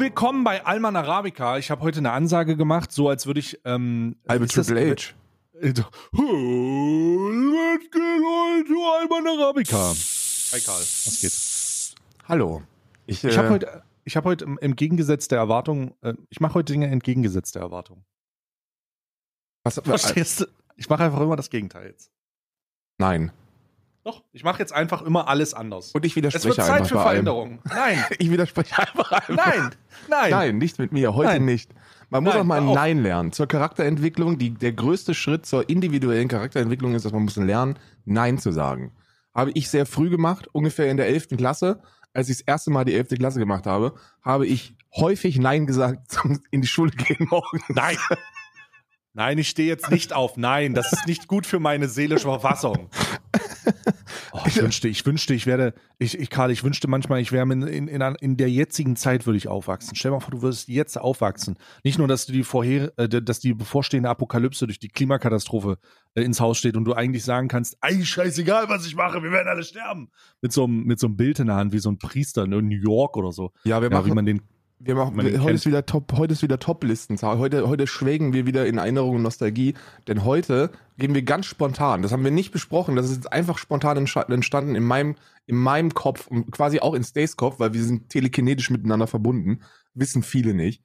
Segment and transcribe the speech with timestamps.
[0.00, 1.58] willkommen bei Alman Arabica.
[1.58, 3.60] Ich habe heute eine Ansage gemacht, so als würde ich.
[3.64, 5.14] Ähm, ist das- Triple H.
[5.60, 5.74] Äh,
[6.16, 9.92] "Oh, Let's get on to Alman Arabica.
[10.52, 12.26] Hi Karl, was geht?
[12.28, 12.62] Hallo.
[13.06, 16.40] Ich, Ich äh, habe heute, ich habe heute im, im Gegensatz der Erwartung, äh, ich
[16.40, 18.04] mache heute Dinge entgegengesetzt der Erwartung.
[19.64, 20.46] was, Verstehst du?
[20.76, 22.10] Ich mache einfach immer das Gegenteil jetzt.
[22.98, 23.32] Nein.
[24.02, 25.92] Doch, ich mache jetzt einfach immer alles anders.
[25.92, 27.00] Und ich Es wird widerspreche Zeit einfach für.
[27.02, 27.58] Veränderungen.
[27.64, 29.12] Nein, Ich widerspreche einfach.
[29.12, 29.28] einfach.
[29.28, 29.70] nein,
[30.08, 30.30] nein.
[30.30, 31.14] Nein, nicht mit mir.
[31.14, 31.44] Heute Nein.
[31.44, 31.70] nicht.
[32.08, 32.72] Man muss Nein, auch mal ein.
[32.72, 33.32] Nein lernen.
[33.32, 38.38] Zur Charakterentwicklung, die, der größte Schritt zur individuellen Charakterentwicklung ist, dass man muss lernen, Nein
[38.38, 38.92] zu sagen.
[39.34, 41.28] Habe ich sehr früh gemacht, ungefähr in der 11.
[41.36, 41.82] Klasse.
[42.12, 43.10] Als ich das erste Mal die 11.
[43.10, 47.60] Klasse gemacht habe, habe ich häufig Nein gesagt zum in die Schule gehen morgen.
[47.68, 47.96] Nein.
[49.12, 50.36] Nein, ich stehe jetzt nicht auf.
[50.36, 52.88] Nein, das ist nicht gut für meine seelische Verfassung.
[54.32, 57.50] Oh, ich wünschte, ich wünschte, ich werde, ich, ich Karl, ich wünschte manchmal, ich wäre
[57.52, 59.96] in, in, in, der jetzigen Zeit würde ich aufwachsen.
[59.96, 61.56] Stell dir mal vor, du würdest jetzt aufwachsen.
[61.84, 65.78] Nicht nur, dass du die vorher, äh, dass die bevorstehende Apokalypse durch die Klimakatastrophe
[66.14, 69.32] äh, ins Haus steht und du eigentlich sagen kannst, eigentlich scheißegal, was ich mache, wir
[69.32, 70.10] werden alle sterben.
[70.40, 72.50] Mit so einem, mit so einem Bild in der Hand, wie so ein Priester in
[72.50, 73.52] New York oder so.
[73.64, 74.42] Ja, wir Ja, wie machen, man den,
[74.82, 77.36] Wir machen, wir, kennt- heute ist wieder Top, heute ist wieder Top-Listentag.
[77.38, 79.74] Heute, heute schwelgen wir wieder in Erinnerung und Nostalgie,
[80.08, 82.00] denn heute gehen wir ganz spontan.
[82.00, 82.96] Das haben wir nicht besprochen.
[82.96, 87.04] Das ist jetzt einfach spontan entstanden in meinem, in meinem Kopf und quasi auch in
[87.04, 89.60] Stays Kopf, weil wir sind telekinetisch miteinander verbunden.
[89.92, 90.82] Wissen viele nicht.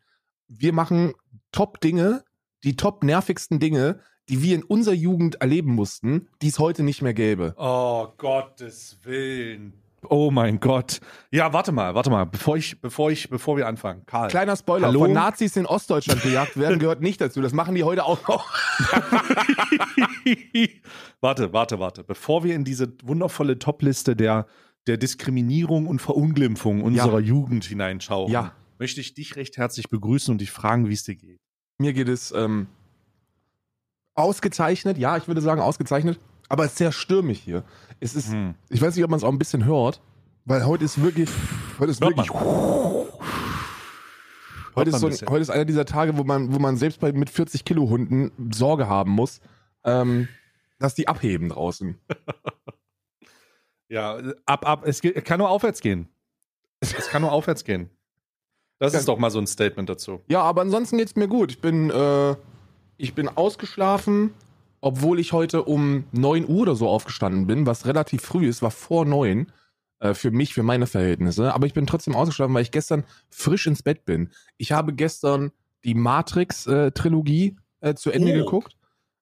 [0.50, 1.14] Wir machen
[1.54, 2.26] Top-Dinge,
[2.66, 7.02] die top nervigsten Dinge, die wir in unserer Jugend erleben mussten, die es heute nicht
[7.02, 7.54] mehr gäbe.
[7.58, 9.85] Oh Gottes Willen.
[10.10, 11.00] Oh mein Gott.
[11.32, 14.06] Ja, warte mal, warte mal, bevor ich, bevor ich, bevor wir anfangen.
[14.06, 14.30] Karl.
[14.30, 15.02] Kleiner Spoiler, Hallo?
[15.02, 17.42] von Nazis in Ostdeutschland gejagt werden gehört nicht dazu.
[17.42, 18.52] Das machen die heute auch noch.
[21.22, 22.04] warte, warte, warte.
[22.04, 24.46] Bevor wir in diese wundervolle Topliste der,
[24.88, 28.54] der Diskriminierung und Verunglimpfung unserer Jugend hineinschauen, Ja.
[28.80, 31.40] möchte ich dich recht herzlich begrüßen und dich fragen, wie es dir geht.
[31.78, 32.68] Mir geht es ähm,
[34.14, 36.20] ausgezeichnet, ja, ich würde sagen ausgezeichnet,
[36.50, 37.64] aber es ist sehr stürmig hier.
[38.00, 38.56] Es ist, Hm.
[38.70, 40.02] ich weiß nicht, ob man es auch ein bisschen hört,
[40.46, 41.30] weil heute ist wirklich,
[41.80, 42.32] heute ist Hört wirklich,
[44.76, 47.12] heute ist, so, ein heute ist einer dieser Tage, wo man, wo man selbst bei
[47.14, 49.40] mit 40 Kilo Hunden Sorge haben muss,
[49.84, 50.28] ähm,
[50.80, 51.98] dass die abheben draußen.
[53.88, 54.18] Ja,
[54.48, 56.10] ab, ab, es geht, kann nur aufwärts gehen.
[56.80, 57.90] Es kann nur aufwärts gehen.
[58.80, 60.22] Das ist doch mal so ein Statement dazu.
[60.28, 61.52] Ja, aber ansonsten geht's mir gut.
[61.52, 62.36] Ich bin, äh,
[62.98, 64.34] ich bin ausgeschlafen,
[64.86, 68.70] obwohl ich heute um 9 Uhr oder so aufgestanden bin, was relativ früh ist, war
[68.70, 69.52] vor 9
[70.00, 71.54] äh, für mich, für meine Verhältnisse.
[71.56, 74.30] Aber ich bin trotzdem ausgeschlafen, weil ich gestern frisch ins Bett bin.
[74.58, 75.52] Ich habe gestern
[75.84, 78.36] die Matrix-Trilogie äh, zu Ende Oh.
[78.46, 78.76] geguckt,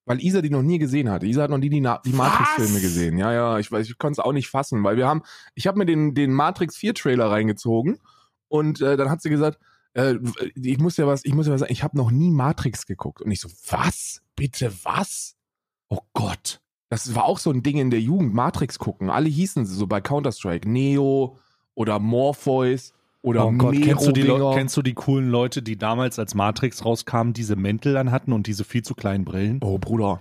[0.06, 1.25] weil Isa die noch nie gesehen hatte.
[1.28, 2.12] Isa hat noch nie die, Na- die?
[2.13, 3.18] Matrix-Filme gesehen.
[3.18, 5.22] Ja, ja, ich weiß, ich konnte es auch nicht fassen, weil wir haben,
[5.56, 8.00] ich habe mir den, den Matrix 4-Trailer reingezogen
[8.50, 9.59] und äh, dann hat sie gesagt,
[9.94, 10.16] äh,
[10.56, 13.22] ich muss ja was, ich muss ja was sagen, ich habe noch nie Matrix geguckt.
[13.22, 14.22] Und ich so, was?
[14.35, 15.35] Bitte was?
[15.96, 16.59] Oh Gott.
[16.90, 19.09] Das war auch so ein Ding in der Jugend, Matrix gucken.
[19.09, 20.68] Alle hießen sie so bei Counter-Strike.
[20.70, 21.38] Neo
[21.76, 24.24] oder Morpheus oder oh Gott, kennst du, die
[24.54, 28.64] kennst du die coolen Leute, die damals als Matrix rauskamen, diese Mäntel anhatten und diese
[28.64, 29.59] viel zu kleinen Brillen?
[29.64, 30.20] Oh, Bruder.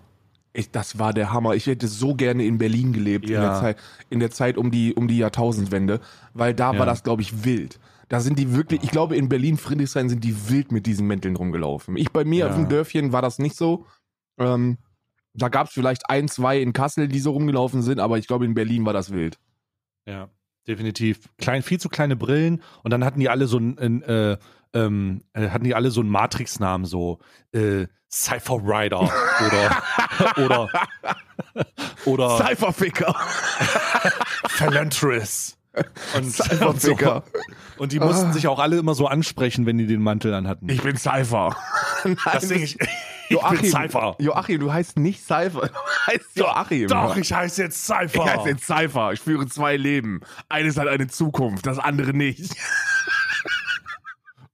[0.53, 1.55] Ich, das war der Hammer.
[1.55, 3.41] Ich hätte so gerne in Berlin gelebt in, Ja.
[3.41, 3.77] der Zeit,
[4.10, 6.00] in der Zeit um die, um die Jahrtausendwende,
[6.34, 6.78] weil da Ja.
[6.78, 7.81] war das, glaube ich, wild.
[8.09, 11.37] Da sind die wirklich, ich glaube, in Berlin, Friedrichshain sind die wild mit diesen Mänteln
[11.37, 11.97] rumgelaufen.
[11.97, 12.49] Ich bei mir Ja.
[12.49, 13.87] auf dem Dörfchen war das nicht so.
[14.39, 14.77] Ähm,
[15.34, 18.44] da gab es vielleicht ein, zwei in Kassel, die so rumgelaufen sind, aber ich glaube,
[18.44, 19.38] in Berlin war das wild.
[20.06, 20.28] Ja,
[20.66, 21.28] definitiv.
[21.38, 24.37] Klein, viel zu kleine Brillen und dann hatten die alle so einen, äh,
[24.75, 27.19] ähm, äh, hatten die alle so einen Matrix-Namen, so
[27.53, 29.10] äh, Cypher Rider
[29.47, 29.82] oder
[30.44, 30.69] oder
[32.04, 33.15] oder Cypherficker.
[34.48, 35.56] Phalanthris.
[36.15, 36.94] Und, und, so.
[37.78, 38.32] Und die mussten Ah.
[38.32, 40.69] sich auch alle immer so ansprechen, wenn die den Mantel anhatten.
[40.69, 41.56] Ich bin Cypher.
[42.04, 42.76] Nein, das Ding, ich,
[43.32, 44.16] Joachim, Cypher.
[44.18, 46.89] Joachim, du heißt nicht Cypher, du heißt Joachim.
[46.89, 48.24] Doch, ich heiße jetzt Cypher.
[48.24, 49.12] Ich heiße jetzt Cypher.
[49.12, 50.21] Ich führe zwei Leben.
[50.48, 52.54] Eines hat eine Zukunft, das andere nicht.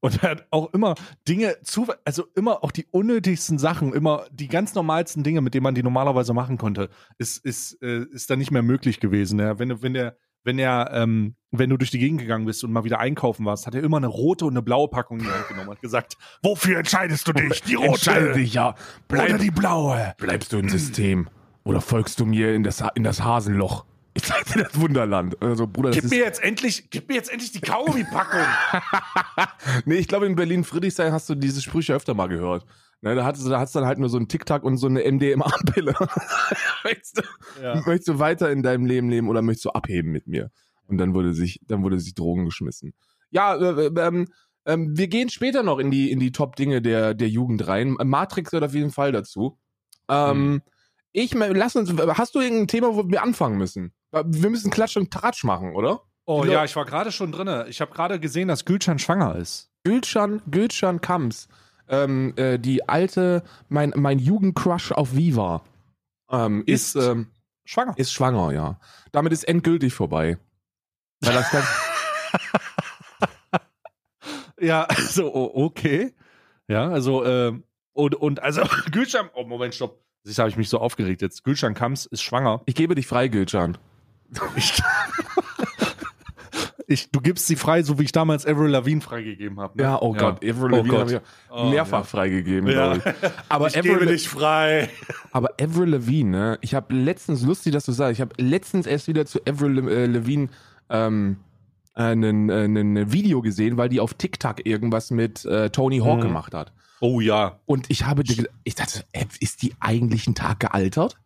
[0.00, 0.94] Und er hat auch immer
[1.26, 5.64] Dinge zu, also immer auch die unnötigsten Sachen, immer die ganz normalsten Dinge, mit denen
[5.64, 6.88] man die normalerweise machen konnte,
[7.18, 9.40] ist, ist, äh, ist dann nicht mehr möglich gewesen.
[9.40, 9.58] Ja?
[9.58, 12.84] Wenn, wenn der, wenn er, ähm, wenn du durch die Gegend gegangen bist und mal
[12.84, 15.48] wieder einkaufen warst, hat er immer eine rote und eine blaue Packung in die Hand
[15.48, 17.62] genommen und gesagt, wofür entscheidest du dich?
[17.62, 18.70] Die Entscheide rote dich ja.
[18.70, 18.76] oder
[19.08, 20.14] Bleib, die blaue?
[20.18, 21.28] bleibst du im System
[21.64, 23.84] oder folgst du mir in das, in das Hasenloch?
[24.14, 25.40] Ich zeig dir das Wunderland.
[25.40, 28.40] Also, Bruder, das Gib ist, mir jetzt endlich, gib mir jetzt endlich die Kaugummi-Packung.
[29.84, 32.64] Nee, ich glaube, in Berlin-Friedrichshain hast du diese Sprüche öfter mal gehört.
[33.00, 35.00] Ne, da hattest du da hat's dann halt nur so einen Tic-Tac und so eine
[35.10, 35.94] MDMA-Pille.
[36.84, 37.74] möchtest, du, Ja.
[37.86, 40.50] möchtest du weiter in deinem Leben leben oder möchtest du abheben mit mir?
[40.86, 42.94] Und dann wurde sich, dann wurde sich Drogen geschmissen.
[43.30, 44.26] Ja, äh, äh, ähm,
[44.66, 47.96] Ähm, wir gehen später noch in die, in die Top-Dinge der, der Jugend rein.
[48.04, 49.58] Matrix gehört auf jeden Fall dazu.
[50.08, 50.62] Ähm, Mhm.
[51.12, 53.92] Ich, lass uns, hast du irgendein Thema, wo wir anfangen müssen?
[54.12, 56.02] Wir müssen Klatsch und Tratsch machen, oder?
[56.26, 57.66] Oh Die ja, ich war gerade schon drinne.
[57.70, 59.70] Ich habe gerade gesehen, dass Gülcan schwanger ist.
[59.84, 61.48] Gülcan, Gülcan Kams,
[61.88, 65.62] ähm, äh, die alte, mein, mein Jugendcrush auf Viva,
[66.30, 67.28] ähm, ist, Ist- ähm,
[67.64, 67.94] Schwanger.
[67.96, 68.80] ist schwanger, ja.
[69.12, 70.38] Damit ist endgültig vorbei.
[71.20, 71.66] Weil das ganz,
[74.60, 76.14] Ja, also o- okay.
[76.66, 78.62] Ja, also ähm, und, und also
[78.92, 80.02] Gülcan, oh Moment, stopp.
[80.24, 81.44] Siehst habe ich mich so aufgeregt jetzt.
[81.44, 82.62] Gülcan Kams ist schwanger.
[82.66, 83.78] ich gebe dich frei, Gülcan.
[84.56, 84.82] Ich,
[86.88, 89.76] ich, du gibst sie frei, so wie ich damals Avril Lavigne freigegeben habe.
[89.76, 89.84] Ne?
[89.84, 91.00] Ja, oh Gott, Avril Oh Lavigne Gott.
[91.00, 91.20] habe ich
[91.50, 92.04] Oh, mehrfach ja.
[92.04, 92.94] freigegeben, Ja.
[92.96, 93.30] glaube ich.
[93.48, 94.88] Aber ich Avril, gebe dich frei.
[95.32, 96.58] aber Avril Lavigne, ne?
[96.62, 100.06] Ich habe letztens, lustig, dass du sagst, ich habe letztens erst wieder zu Avril äh,
[100.06, 100.48] Lavigne
[100.90, 101.36] ähm,
[101.94, 106.22] ein äh, ein Video gesehen, weil die auf TikTok irgendwas mit äh, Tony Hawk Mhm.
[106.22, 106.72] gemacht hat.
[107.00, 107.60] Oh ja.
[107.66, 108.22] Und ich habe,
[108.64, 111.16] ich dachte, äh, ist die eigentlich einen Tag gealtert?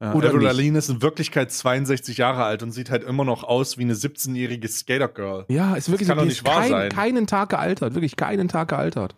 [0.00, 0.42] Ja Oder Avril?
[0.42, 3.94] Lavigne ist in Wirklichkeit 62 Jahre alt und sieht halt immer noch aus wie eine
[3.94, 5.44] 17-jährige Skater-Girl.
[5.48, 6.88] Ja, ist wirklich kann so, doch nicht ist wahr kein, sein.
[6.90, 9.14] keinen Tag gealtert, wirklich keinen Tag gealtert.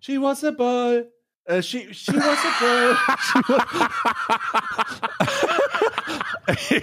[0.00, 1.04] She was a boy.
[1.44, 2.96] Äh, she, she was a girl.
[6.68, 6.82] Ey,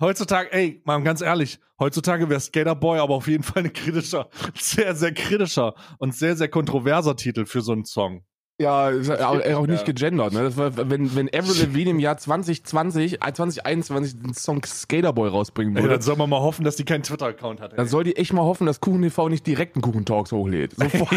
[0.00, 4.94] heutzutage, ey, mal ganz ehrlich, heutzutage wäre Skaterboy aber auf jeden Fall ein kritischer, sehr,
[4.94, 8.24] sehr kritischer und sehr, sehr kontroverser Titel für so einen Song.
[8.58, 9.84] Ja, auch, auch nicht Ja.
[9.92, 10.32] gegendert.
[10.32, 10.42] Ne?
[10.42, 15.74] Das war, wenn, wenn Avril Lavigne im Jahr 2020, äh, 2021 den Song Skaterboy rausbringen
[15.74, 17.72] würde, dann soll man mal hoffen, dass die keinen Twitter-Account hat.
[17.72, 17.76] ey.
[17.76, 20.74] dann soll die echt mal hoffen, dass Kuchen TV nicht direkt einen Kuchen-Talks hochlädt.
[20.76, 21.10] Sofort.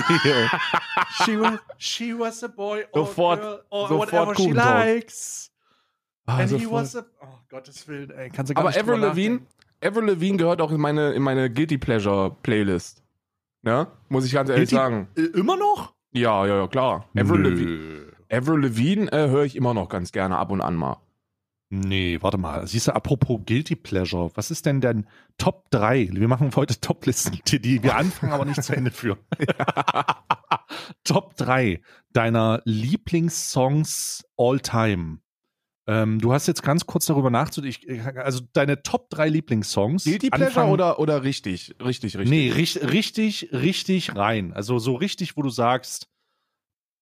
[1.24, 5.52] she, was, she was a boy or Sofort- girl or sofort whatever she likes.
[6.26, 6.82] Ah, And he sofort.
[6.84, 7.06] was a...
[7.22, 8.30] Oh, Gottes Willen, ey.
[8.32, 9.40] Kannst du gar Aber nicht Avril Lavigne.
[9.82, 13.02] Avril Lavigne gehört auch in meine, in meine Guilty Pleasure Playlist.
[13.62, 13.88] Ne?
[14.10, 15.08] Muss ich ganz ehrlich Guilty- sagen.
[15.16, 15.94] Äh, Immer noch?
[16.12, 17.06] Ja, ja, ja, klar.
[17.16, 18.12] Avril Lavigne, Nö.
[18.32, 20.98] Avril Lavigne äh, höre ich immer noch ganz gerne ab und an mal.
[21.72, 22.66] Nee, warte mal.
[22.66, 25.08] Siehst du, apropos Guilty Pleasure, was ist denn dein
[25.38, 26.10] Top 3?
[26.14, 29.20] Wir machen heute Top-Listen, die, die wir anfangen, aber nicht zu Ende führen.
[31.04, 31.80] Top 3
[32.12, 35.20] deiner Lieblingssongs all time.
[35.90, 38.16] Ähm, du hast jetzt ganz kurz darüber nachzudenken.
[38.20, 40.04] Also deine Top 3 Lieblingssongs.
[40.04, 41.74] Guilty Pleasure oder, oder richtig?
[41.84, 42.30] Richtig, richtig.
[42.30, 44.54] Nee, richtig, richtig, richtig rein.
[44.54, 46.08] Also so richtig, wo du sagst,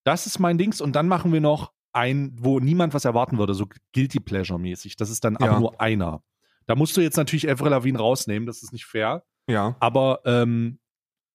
[0.05, 3.53] das ist mein Dings und dann machen wir noch ein, wo niemand was erwarten würde,
[3.55, 4.95] so Guilty Pleasure-mäßig.
[4.95, 5.59] Das ist dann aber Ja.
[5.59, 6.23] nur einer.
[6.65, 9.25] Da musst du jetzt natürlich Avril Lavigne rausnehmen, das ist nicht fair.
[9.49, 9.75] Ja.
[9.81, 10.79] Aber ähm,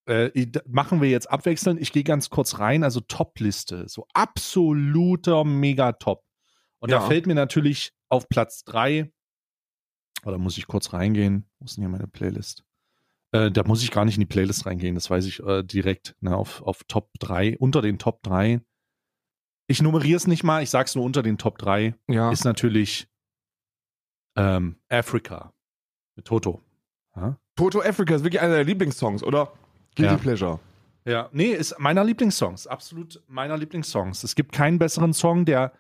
[0.07, 0.31] äh,
[0.67, 1.83] machen wir jetzt abwechselnd.
[1.83, 2.83] Ich gehe ganz kurz rein.
[2.83, 6.25] Also Top-Liste, so absoluter Mega-Top.
[6.83, 7.07] Und da Ja.
[7.07, 9.13] fällt mir natürlich auf Platz 3,
[10.27, 11.49] oder muss ich kurz reingehen?
[11.59, 12.65] Wo ist denn hier meine Playlist?
[13.31, 16.17] Äh, da muss ich gar nicht in die Playlist reingehen, das weiß ich äh, direkt,
[16.21, 18.61] ne, auf, auf Top 3, unter den Top 3.
[19.69, 22.31] Ich nummeriere es nicht mal, ich sag's nur unter den Top 3, Ja.
[22.33, 23.07] ist natürlich
[24.37, 25.53] ähm, Africa
[26.17, 26.63] mit Toto.
[27.15, 27.39] Ja?
[27.55, 29.53] Toto Africa ist wirklich einer der Lieblingssongs, oder?
[29.95, 30.17] Guilty.
[30.17, 30.59] Pleasure.
[31.05, 34.23] Ja, nee, ist meiner Lieblingssongs, absolut meiner Lieblingssongs.
[34.23, 35.73] Es gibt keinen besseren Song, der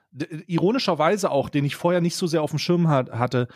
[0.47, 3.47] ironischerweise auch, den ich vorher nicht so sehr auf dem Schirm hat, hatte,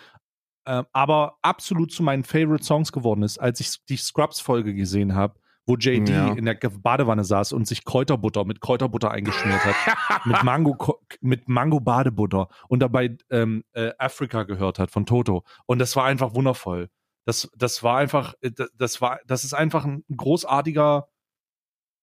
[0.65, 5.35] äh, aber absolut zu meinen Favorite Songs geworden ist, als ich die Scrubs-Folge gesehen habe,
[5.67, 6.33] wo JD Ja.
[6.35, 11.81] in der Badewanne saß und sich Kräuterbutter mit Kräuterbutter eingeschmiert hat, mit Mango mit Mango
[11.81, 16.89] Badebutter und dabei ähm, äh, Africa gehört hat von Toto und das war einfach wundervoll.
[17.25, 21.09] Das, das war einfach, äh, das, das war, das ist einfach ein großartiger,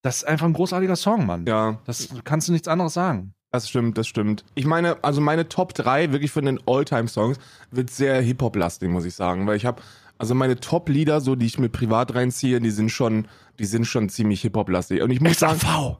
[0.04, 1.46] das ist einfach ein großartiger Song, Mann.
[1.46, 3.32] Ja, Das kannst du nichts anderes sagen.
[3.50, 4.44] das stimmt, das stimmt.
[4.54, 7.38] Ich meine, also meine Top 3 wirklich von den All-Time-Songs
[7.70, 9.80] wird sehr Hip-Hop-lastig, muss ich sagen, weil ich habe
[10.18, 14.10] also meine Top-Lieder, so die ich mir privat reinziehe, die sind schon, die sind schon
[14.10, 15.00] ziemlich Hip-Hop-lastig.
[15.00, 15.96] Und ich muss sagen, SAV.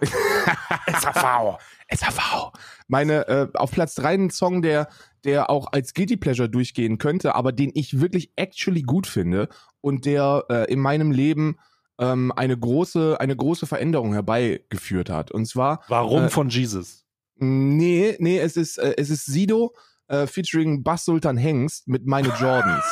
[1.00, 1.58] SAV,
[1.90, 2.52] SAV.
[2.86, 4.88] Meine, äh, auf Platz 3 ein Song, der,
[5.24, 9.48] der auch als Guilty Pleasure durchgehen könnte, aber den ich wirklich actually gut finde
[9.80, 11.56] und der äh, in meinem Leben
[11.98, 15.30] ähm, eine große, eine große Veränderung herbeigeführt hat.
[15.30, 17.04] Und zwar, Warum Äh, von Jesus?
[17.36, 19.74] nee, nee, es ist, äh, es ist Sido
[20.08, 22.84] äh, featuring Bass Sultan Hengst mit meine Jordans.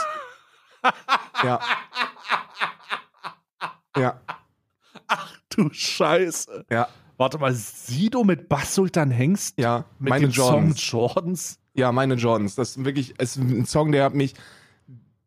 [1.42, 1.58] ja.
[3.96, 4.20] Ja,
[5.08, 6.66] Ach du Scheiße.
[6.70, 9.58] ja, Warte mal, Sido mit Bass Sultan Hengst?
[9.58, 10.80] ja, Mit meine dem Jordans.
[10.80, 11.58] Song Jordans?
[11.75, 12.54] Ja, meine Jordans.
[12.56, 14.34] Das ist wirklich, es ist ein Song, der hat mich,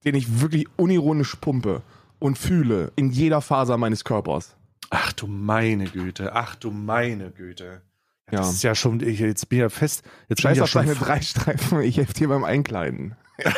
[0.06, 1.82] den ich wirklich unironisch pumpe
[2.20, 4.56] und fühle in jeder Faser meines Körpers.
[4.92, 7.82] Ach du meine Güte, ach du meine Güte.
[8.32, 8.52] Ja, Das Ja.
[8.54, 10.70] ist ja schon, ich, jetzt bin ich ja fest, jetzt bin Scheiß ich ja auf
[10.70, 13.16] schon deine drei Streifen, ich helfe dir beim Einkleiden.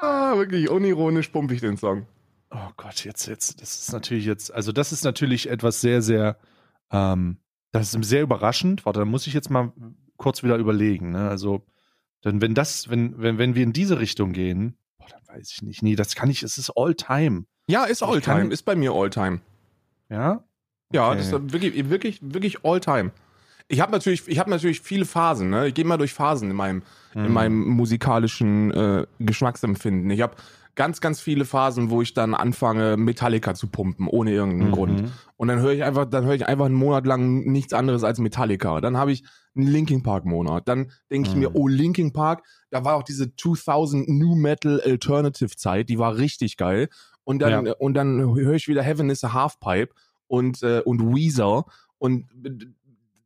[0.00, 2.06] Ah, wirklich unironisch pumpe ich den Song.
[2.50, 6.36] Oh Gott, jetzt, jetzt, das ist natürlich jetzt, also das ist natürlich etwas sehr, sehr,
[6.90, 7.38] ähm,
[7.72, 8.86] das ist sehr überraschend.
[8.86, 9.72] Warte, da muss ich jetzt mal
[10.16, 11.10] kurz wieder überlegen.
[11.12, 11.28] Ne?
[11.28, 11.66] Also,
[12.24, 15.62] denn wenn das, wenn, wenn, wenn wir in diese Richtung gehen, boah, dann weiß ich
[15.62, 15.82] nicht.
[15.82, 17.44] Nee, das kann ich, es ist All-Time.
[17.68, 19.40] Ja, ist Ich Alltime, kann- ist bei mir Alltime.
[20.08, 20.44] Ja?
[20.92, 21.18] Ja, Okay.
[21.18, 23.10] das ist wirklich, wirklich, wirklich Alltime.
[23.68, 25.50] Ich habe natürlich, ich habe natürlich viele Phasen.
[25.50, 25.66] Ne?
[25.68, 26.82] Ich gehe mal durch Phasen in meinem,
[27.14, 27.24] Mhm.
[27.24, 30.08] in meinem musikalischen äh, Geschmacksempfinden.
[30.10, 30.36] Ich habe
[30.76, 34.72] ganz, ganz viele Phasen, wo ich dann anfange, Metallica zu pumpen, ohne irgendeinen Mhm.
[34.72, 35.12] Grund.
[35.36, 38.18] Und dann höre ich einfach, dann höre ich einfach einen Monat lang nichts anderes als
[38.20, 38.80] Metallica.
[38.80, 39.24] Dann habe ich
[39.56, 40.68] einen Linkin Park Monat.
[40.68, 41.40] Dann denke ich Mhm.
[41.40, 46.16] mir, oh, Linkin Park, da war auch diese 2000 New Metal Alternative Zeit, die war
[46.16, 46.88] richtig geil.
[47.24, 47.72] Und dann, Ja.
[47.78, 49.92] und dann höre ich wieder Heaven is a Halfpipe
[50.28, 51.64] und, äh, und Weezer
[51.98, 52.26] und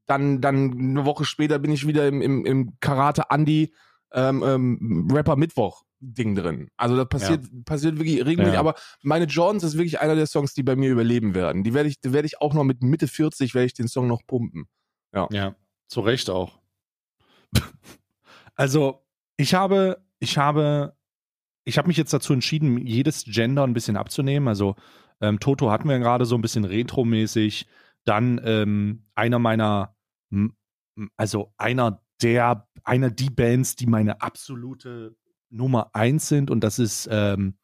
[0.07, 3.73] dann, dann eine Woche später bin ich wieder im, im, im Karate Andy
[4.13, 6.69] ähm, ähm, Rapper Mittwoch Ding drin.
[6.77, 8.61] Also das passiert, passiert wirklich regelmäßig, Ja.
[8.61, 11.63] aber meine Jordans ist wirklich einer der Songs, die bei mir überleben werden.
[11.63, 14.07] Die werde ich, die werde ich auch noch mit Mitte 40 werde ich den Song
[14.07, 14.67] noch pumpen.
[15.15, 15.29] Ja,
[15.89, 16.59] zu Recht auch.
[18.55, 19.05] also,
[19.37, 20.97] ich habe, ich habe,
[21.65, 24.49] ich habe mich jetzt dazu entschieden, jedes Gender ein bisschen abzunehmen.
[24.49, 24.77] Also,
[25.21, 27.67] ähm, Toto hatten wir gerade so ein bisschen retromäßig.
[28.05, 29.95] Dann ähm, einer meiner,
[31.17, 35.17] also einer der, einer die Bands, die meine absolute
[35.51, 37.55] Nummer eins sind, und das ist ähm,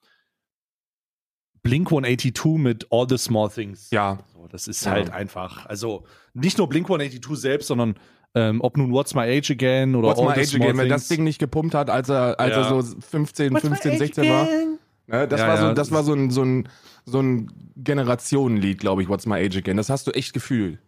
[1.63, 3.91] Blink 182 mit All the Small Things.
[3.91, 4.93] Ja, So, das ist Ja.
[4.93, 7.97] halt einfach, also nicht nur Blink 182 selbst, sondern
[8.35, 10.79] ähm, ob nun What's My Age Again oder What's All My the Age Small Again,
[10.79, 11.03] wenn Things.
[11.03, 12.63] das Ding nicht gepumpt hat, als er, als Ja.
[12.63, 14.47] er so 15, 15, 16 war.
[15.09, 16.69] Ne, das Ja, war so, ja, das war so ein, so ein,
[17.05, 19.77] so ein Generationenlied, glaube ich, What's My Age Again.
[19.77, 20.79] Das hast du echt gefühlt.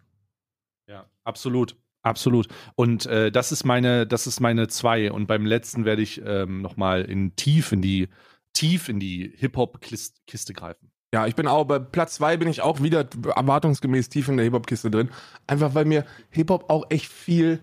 [0.89, 1.77] Ja, absolut.
[2.03, 2.49] Absolut.
[2.75, 5.11] Und äh, das ist meine, das ist meine zwei.
[5.13, 8.09] Und beim letzten werde ich ähm, nochmal in tief in die,
[8.53, 10.91] tief in die Hip-Hop-Kiste greifen.
[11.13, 14.45] Ja, ich bin auch bei Platz zwei bin ich auch wieder erwartungsgemäß tief in der
[14.45, 15.11] Hip-Hop-Kiste drin.
[15.47, 17.61] Einfach weil mir Hip-Hop auch echt viel,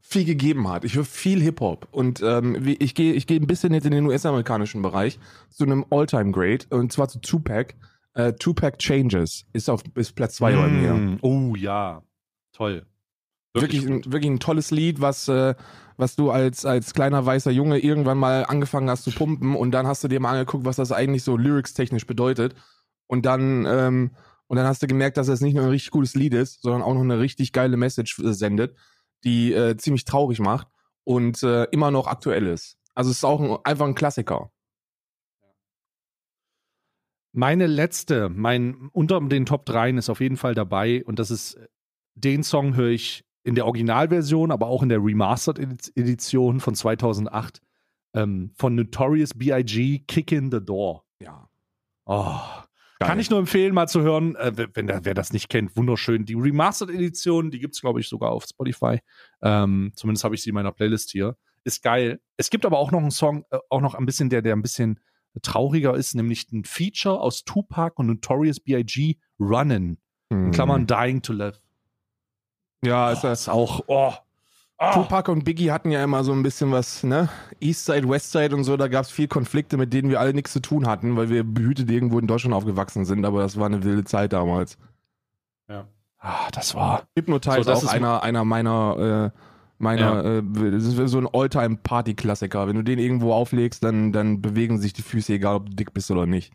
[0.00, 0.84] viel gegeben hat.
[0.84, 4.06] Ich höre viel Hip-Hop und ähm, ich gehe ich gehe ein bisschen jetzt in den
[4.06, 5.20] US-amerikanischen Bereich
[5.50, 7.74] zu einem All-Time-Great und zwar zu Tupac.
[8.14, 10.94] Äh, Tupac Changes ist auf ist Platz zwei bei mir.
[10.94, 12.02] Mm, Oh ja,
[12.52, 12.86] toll.
[13.54, 14.06] Wirklich, gut.
[14.06, 15.54] ein, wirklich ein tolles Lied, was, äh,
[15.96, 19.86] was du als, als kleiner weißer Junge irgendwann mal angefangen hast zu pumpen und dann
[19.86, 22.54] hast du dir mal angeguckt, was das eigentlich so lyrics-technisch bedeutet.
[23.06, 24.12] Und dann, ähm,
[24.46, 26.82] und dann hast du gemerkt, dass es nicht nur ein richtig gutes Lied ist, sondern
[26.82, 28.76] auch noch eine richtig geile Message äh, sendet,
[29.24, 30.68] die äh, ziemlich traurig macht
[31.04, 32.78] und äh, immer noch aktuell ist.
[32.94, 34.52] Also es ist auch ein, einfach ein Klassiker.
[37.32, 41.58] Meine letzte, mein unter den Top 3 ist auf jeden Fall dabei und das ist,
[42.14, 46.74] den Song höre ich in der Originalversion, aber auch in der Remastered Edi- Edition von
[46.74, 47.60] 2008
[48.14, 50.00] ähm, von Notorious B.I.G.
[50.06, 51.04] Kick in the Door.
[51.22, 51.48] Ja.
[52.06, 52.38] Oh,
[52.98, 56.26] kann ich nur empfehlen, mal zu hören, äh, wenn der, wer das nicht kennt, wunderschön.
[56.26, 58.98] Die Remastered Edition, die gibt es, glaube ich, sogar auf Spotify.
[59.42, 61.36] Ähm, zumindest habe ich sie in meiner Playlist hier.
[61.64, 62.20] Ist geil.
[62.36, 64.62] Es gibt aber auch noch einen Song, äh, auch noch ein bisschen, der, der ein
[64.62, 65.00] bisschen
[65.42, 69.16] trauriger ist, nämlich ein Feature aus Tupac und Notorious B.I.G.
[69.38, 69.96] Runnin',
[70.30, 70.50] in Mhm.
[70.52, 71.59] Klammern Dying to Live.
[72.84, 74.12] Ja, Oh, ist, ist auch, oh,
[74.78, 74.90] oh.
[74.94, 77.28] Tupac und Biggie hatten ja immer so ein bisschen was, ne?
[77.60, 80.60] Eastside, Westside und so, da gab es viel Konflikte, mit denen wir alle nichts zu
[80.60, 84.04] tun hatten, weil wir behütet irgendwo in Deutschland aufgewachsen sind, aber das war eine wilde
[84.04, 84.78] Zeit damals.
[85.68, 85.86] Ja.
[86.18, 87.04] Ah, das war.
[87.16, 89.38] Hypnotize So, das auch ist- einer, einer meiner, äh,
[89.78, 92.66] meiner, äh, das ist so ein Alltime-Party-Klassiker.
[92.68, 95.94] Wenn du den irgendwo auflegst, dann, dann bewegen sich die Füße, egal ob du dick
[95.94, 96.52] bist oder nicht.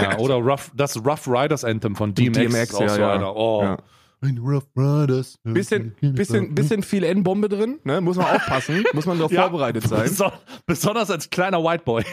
[0.00, 2.38] Ja, oder Rough, das Rough Riders Anthem von DMX.
[2.38, 3.12] DMX, ist auch ja, so ja.
[3.12, 3.36] einer.
[3.36, 3.62] Oh.
[3.62, 3.76] Ja.
[4.38, 5.38] Rough Riders.
[5.44, 8.00] Bisschen, bisschen, bisschen viel N-Bombe drin, ne?
[8.00, 9.42] Muss man aufpassen, muss man darauf Ja.
[9.42, 10.02] vorbereitet sein.
[10.02, 10.32] Beson
[10.66, 12.04] besonders als kleiner White Boy.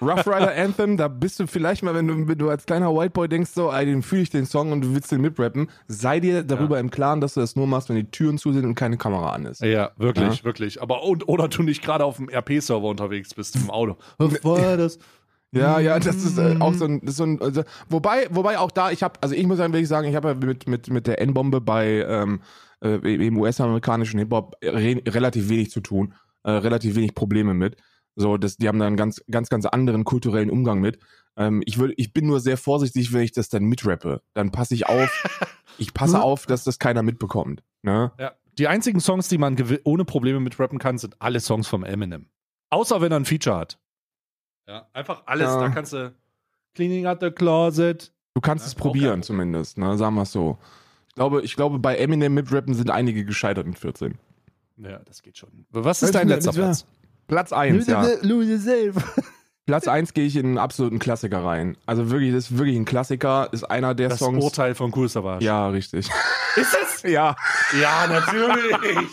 [0.00, 3.10] Rough Rider Anthem, da bist du vielleicht mal, wenn du, wenn du als kleiner White
[3.10, 6.18] Boy denkst, so, ey, den fühle ich den Song und du willst den mitrappen, sei
[6.18, 8.74] dir darüber im Klaren, dass du das nur machst, wenn die Türen zu sind und
[8.74, 9.60] keine Kamera an ist.
[9.62, 10.82] Ja, wirklich, wirklich.
[10.82, 13.96] Aber und, oder du nicht gerade auf dem RP-Server unterwegs bist im Auto.
[14.18, 14.98] War das?
[15.54, 18.58] Ja, ja, das ist äh, auch so ein, das ist so ein also, wobei, wobei
[18.58, 20.88] auch da, ich habe, also ich muss dann wirklich sagen, ich habe ja mit, mit,
[20.88, 22.40] mit der N-Bombe bei ähm,
[22.82, 27.76] äh, im US-amerikanischen Hip-Hop re relativ wenig zu tun, äh, relativ wenig Probleme mit.
[28.16, 30.98] So, das, die haben da einen ganz, ganz, ganz anderen kulturellen Umgang mit.
[31.36, 34.22] Ähm, ich, will, ich bin nur sehr vorsichtig, wenn ich das dann mitrappe.
[34.34, 35.24] Dann passe ich auf,
[35.78, 37.62] ich passe auf, dass das keiner mitbekommt.
[37.82, 38.12] Ne?
[38.18, 38.32] Ja.
[38.58, 42.26] Die einzigen Songs, die man ohne Probleme mit rappen kann, sind alle Songs vom Eminem.
[42.70, 43.78] Außer wenn er ein Feature hat.
[44.66, 45.48] Ja, einfach alles.
[45.48, 45.60] Ja.
[45.60, 46.14] Da kannst du
[46.74, 48.12] Cleaning out the Closet.
[48.34, 49.96] Du kannst Ja, es probieren kein zumindest, ne?
[49.98, 50.58] sagen wir es so.
[51.08, 54.18] Ich glaube, ich glaube, bei Eminem mitrappen sind einige gescheitert mit 14.
[54.78, 55.66] Ja, das geht schon.
[55.70, 56.86] Was ist dein letzter das Platz?
[57.28, 58.06] Platz 1, ja.
[58.22, 59.20] Lose yourself.
[59.66, 61.76] Platz 1 gehe ich in einen absoluten Klassiker rein.
[61.86, 64.42] Also wirklich, das ist wirklich ein Klassiker, ist einer der Das Songs.
[64.42, 65.44] Urteil von Cool Savage.
[65.44, 66.08] Ja, richtig.
[66.56, 67.02] Ist es?
[67.10, 67.34] Ja.
[67.80, 69.08] Ja, natürlich.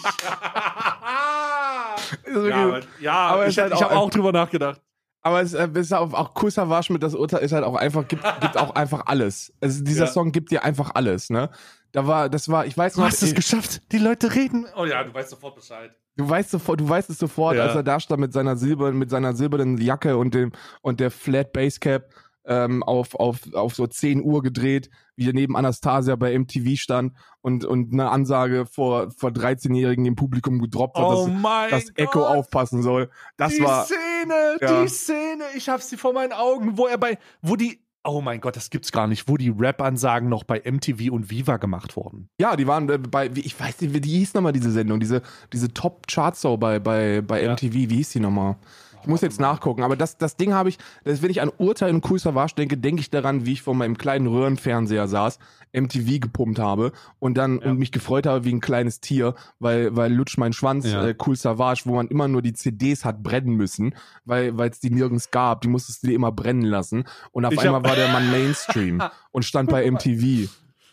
[2.47, 4.79] ja, aber, ja, Aber ich, ist halt ich habe auch drüber nachgedacht.
[5.21, 8.23] Aber es äh, ist auch, auch Savage mit das Urteil ist halt auch einfach, gibt,
[8.41, 9.53] gibt auch einfach alles.
[9.59, 10.11] Also dieser Ja.
[10.11, 11.49] Song gibt dir einfach alles, ne?
[11.91, 13.81] Da war, das war, ich weiß Du noch, hast es geschafft.
[13.91, 14.67] Die Leute reden.
[14.77, 15.91] Oh ja, du weißt sofort Bescheid.
[16.15, 17.63] du weißt sofort, du weißt es sofort, Ja.
[17.63, 21.11] als er da stand mit seiner silbernen, mit seiner silbernen Jacke und dem, und der
[21.11, 22.09] Flat Basecap,
[22.49, 27.13] ähm, auf, auf, auf so 10 Uhr gedreht, wie er neben Anastasia bei MTV stand
[27.41, 31.29] und, und eine Ansage vor, vor 13-Jährigen im Publikum gedroppt hat, Oh
[31.69, 33.09] dass, dass Echo aufpassen soll.
[33.37, 34.81] Das die war, Szene, Ja.
[34.83, 38.41] die Szene, ich hab sie vor meinen Augen, wo er bei, wo die, oh mein
[38.41, 42.29] Gott, das gibt's gar nicht, wo die Rap-Ansagen noch bei MTV und Viva gemacht wurden.
[42.39, 45.21] Ja, die waren äh, bei, ich weiß nicht, wie die hieß nochmal diese Sendung, diese,
[45.53, 47.53] diese Top-Chart-Show bei, bei, bei Ja.
[47.53, 48.55] MTV, wie hieß die nochmal?
[49.01, 51.93] Ich muss jetzt nachgucken, aber das, das Ding habe ich, das, wenn ich an Urteil
[51.93, 55.39] und Cool Savage denke, denke ich daran, wie ich vor meinem kleinen Röhrenfernseher saß,
[55.73, 57.71] MTV gepumpt habe und dann Ja.
[57.71, 61.05] und mich gefreut habe wie ein kleines Tier, weil, weil Lutsch mein Schwanz, Ja.
[61.07, 64.79] äh, Cool Savage, wo man immer nur die CDs hat brennen müssen, weil weil es
[64.79, 67.95] die nirgends gab, die musstest du dir immer brennen lassen und auf Ich einmal war
[67.95, 69.01] der Mann Mainstream
[69.31, 70.49] und stand bei MTV.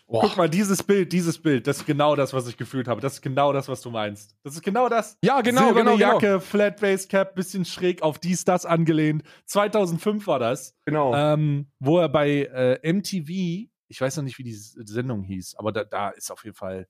[0.09, 3.01] Guck mal, dieses Bild, dieses Bild, das ist genau das, was ich gefühlt habe.
[3.01, 4.35] Das ist genau das, was du meinst.
[4.43, 5.17] Das ist genau das.
[5.21, 6.13] Ja, genau, Silberne genau, genau.
[6.21, 9.23] Jacke, Flat Base Cap, bisschen schräg auf dies, das angelehnt.
[9.45, 11.13] 2005 war das, Genau.
[11.13, 13.29] ähm, wo er bei äh, MTV,
[13.89, 16.87] ich weiß noch nicht, wie die Sendung hieß, aber da, da ist auf jeden Fall.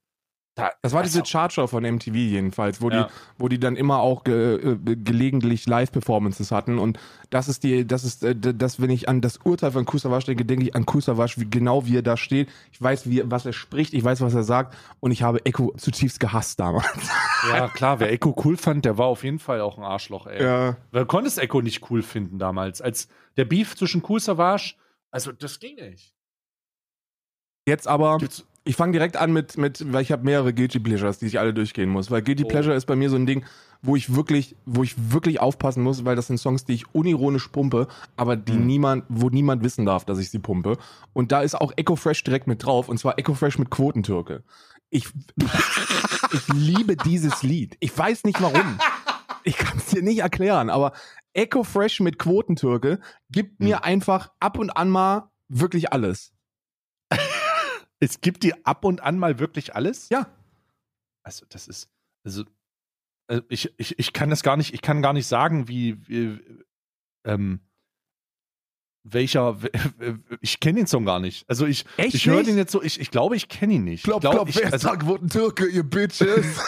[0.58, 3.04] Da, Das war diese also, Chartshow von MTV jedenfalls, wo, Ja.
[3.04, 6.80] die, wo die dann immer auch ge, äh, gelegentlich Live-Performances hatten.
[6.80, 7.00] Und
[7.30, 10.46] das ist die, das ist äh, das, wenn ich an das Urteil von Kusavasch denke,
[10.46, 12.50] denke ich an Kusavasch, wie genau wie er da steht.
[12.72, 15.74] Ich weiß, wie, was er spricht, ich weiß, was er sagt und ich habe Echo
[15.78, 16.88] zutiefst gehasst damals.
[17.50, 20.42] Ja, klar, wer Echo cool fand, der war auf jeden Fall auch ein Arschloch, ey.
[20.44, 20.76] Ja.
[20.92, 22.82] Wer konnte es Echo nicht cool finden damals?
[22.82, 24.74] Als der Beef zwischen Savage,
[25.12, 26.16] also das ging nicht.
[27.68, 31.20] Jetzt aber, Gibt's, ich fange direkt an mit, mit, weil ich habe mehrere Guilty Pleasures,
[31.20, 32.12] die ich alle durchgehen muss.
[32.12, 32.48] Weil Guilty Oh.
[32.48, 33.46] Pleasure ist bei mir so ein Ding,
[33.82, 37.48] wo ich wirklich, wo ich wirklich aufpassen muss, weil das sind Songs, die ich unironisch
[37.48, 38.66] pumpe, aber die Mhm.
[38.66, 40.78] niemand, wo niemand wissen darf, dass ich sie pumpe.
[41.14, 44.44] Und da ist auch Echo Fresh direkt mit drauf, und zwar Echo Fresh mit Quotentürke.
[44.90, 45.08] Ich,
[46.34, 47.78] ich liebe dieses Lied.
[47.80, 48.80] Ich weiß nicht warum.
[49.44, 50.94] Ich kann es dir nicht erklären, aber
[51.34, 53.00] Echo Fresh mit Quotentürke
[53.32, 56.34] gibt mir einfach ab und an mal wirklich alles.
[58.00, 60.10] Es gibt dir ab und an mal wirklich alles?
[60.10, 60.28] Ja.
[61.24, 61.90] Also, das ist,
[62.24, 62.44] also,
[63.28, 66.40] äh, ich, ich, ich kann das gar nicht, ich kann gar nicht sagen, wie, wie
[67.26, 67.60] ähm,
[69.04, 69.58] welcher,
[70.42, 71.50] ich kenne den Song gar nicht.
[71.50, 74.04] Also ich, Echt ich höre den jetzt so, ich, ich glaube, ich kenne ihn nicht.
[74.04, 76.46] Klopp, ich glaub, klopp, ich, also, da Quotentürke, ihr Bitches?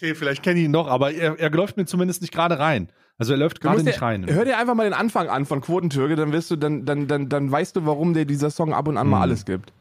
[0.00, 2.90] Okay, vielleicht kenne ich ihn noch, aber er, er läuft mir zumindest nicht gerade rein.
[3.20, 4.26] Also er läuft gerade nicht rein.
[4.26, 7.28] Hör dir einfach mal den Anfang an von Quotentürke, dann wirst du, dann, dann, dann,
[7.28, 9.22] dann weißt du, warum dir dieser Song ab und an mal Hm.
[9.22, 9.72] alles gibt.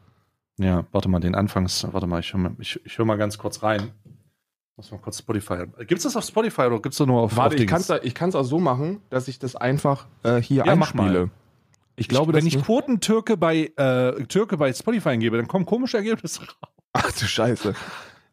[0.59, 3.37] Ja, warte mal, den Anfangs, warte mal, ich höre mal, ich, ich hör mal ganz
[3.37, 3.91] kurz rein.
[4.75, 5.63] Muss mal kurz Spotify.
[5.87, 8.01] Gibt's das auf Spotify oder gibt's das nur auf Warte, auf ich kann es Dings?
[8.03, 11.03] ich kann's auch so machen, dass ich das einfach äh, hier Ja, einspiele.
[11.27, 11.29] mal.
[11.95, 16.41] Ich glaube, wenn ich Quotentürke bei äh, Türke bei Spotify eingebe, dann kommen komische Ergebnisse
[16.41, 16.71] raus.
[16.93, 17.73] Ach du Scheiße.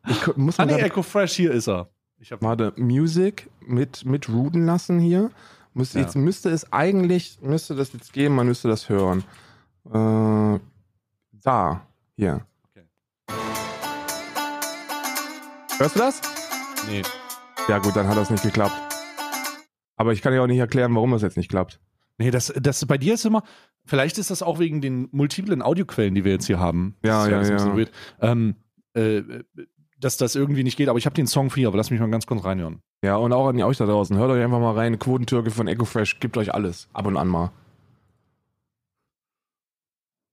[0.08, 1.88] Ich muss Ah mal nee, Echo Fresh, hier ist er.
[2.18, 5.30] Ich hab, Warte, Music mit, mit rooten lassen hier.
[5.74, 6.00] Muss, Ja.
[6.00, 9.22] Jetzt müsste es eigentlich, müsste das jetzt gehen, man müsste das hören.
[9.84, 10.58] Äh,
[11.32, 12.46] da, hier.
[12.70, 12.86] Okay.
[15.78, 16.22] Hörst du das?
[16.88, 17.02] nee.
[17.68, 18.74] Ja gut, dann hat das nicht geklappt.
[19.96, 21.80] Aber ich kann dir auch nicht erklären, warum das jetzt nicht klappt.
[22.18, 23.42] Nee, das, das bei dir ist immer,
[23.84, 26.96] vielleicht ist das auch wegen den multiplen Audioquellen, die wir jetzt hier haben.
[27.04, 27.76] Ja, ja, ja.
[27.76, 27.90] weird.
[28.20, 28.56] Ähm,
[28.94, 29.22] äh,
[30.06, 32.08] dass das irgendwie nicht geht, aber ich habe den Song hier, aber lass mich mal
[32.08, 32.80] ganz kurz reinhören.
[33.02, 34.16] Ja, und auch an euch da draußen.
[34.16, 35.00] Hört euch einfach mal rein.
[35.00, 36.20] Quotentürke von EcoFresh.
[36.20, 36.88] Gibt euch alles.
[36.92, 37.50] Ab und an mal.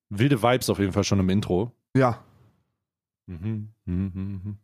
[0.10, 1.72] Wilde Vibes auf jeden Fall schon im Intro.
[1.98, 2.24] Ja.
[3.26, 3.74] Mhm.
[3.86, 4.12] Mhm.
[4.14, 4.58] Mhm.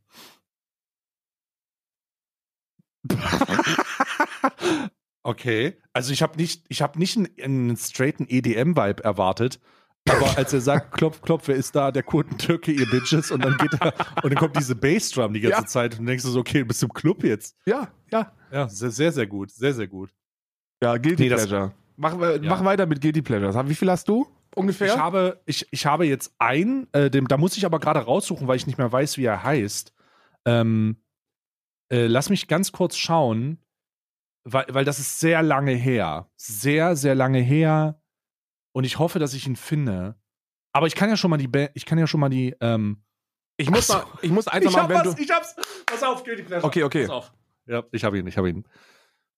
[5.23, 9.59] okay, also ich habe nicht, ich habe nicht einen, einen straighten EDM-Vibe erwartet.
[10.07, 11.91] Aber als er sagt, klopf, klopf, wer ist da?
[11.91, 13.31] Der Kurden-Türke, ihr Bitches.
[13.31, 15.65] Und dann geht er, und dann kommt diese Bassdrum die ganze Ja.
[15.67, 15.91] Zeit.
[15.93, 17.55] Und dann denkst du so, okay, du bist im Club jetzt.
[17.65, 18.31] Ja, ja.
[18.51, 19.51] Ja, sehr, sehr, sehr gut.
[19.51, 20.09] Sehr, sehr gut.
[20.81, 21.73] Ja, Guilty Nee, Pleasure.
[21.97, 22.37] Mach, Ja.
[22.41, 23.55] mach weiter mit Guilty Pleasures.
[23.67, 24.87] Wie viel hast du ungefähr?
[24.87, 28.47] Ich habe, ich, ich habe jetzt einen, äh, dem, da muss ich aber gerade raussuchen,
[28.47, 29.93] weil ich nicht mehr weiß, wie er heißt.
[30.45, 30.97] Ähm,
[31.91, 33.59] äh, lass mich ganz kurz schauen,
[34.45, 36.29] weil, weil das ist sehr lange her.
[36.35, 37.98] Sehr, sehr lange her.
[38.71, 40.15] Und ich hoffe, dass ich ihn finde.
[40.73, 43.03] Aber ich kann ja schon mal die, Ba- ich kann ja schon mal die, ähm,
[43.57, 43.93] ich muss, so.
[43.93, 45.21] mal, ich muss einfach ich mal, hab wenn was, du.
[45.21, 45.55] ich hab's.
[45.85, 46.65] Pass auf, Guilty Pleasure.
[46.67, 47.01] Okay, okay.
[47.01, 47.33] Pass auf.
[47.65, 48.65] Ja, ich habe ihn, ich habe ihn.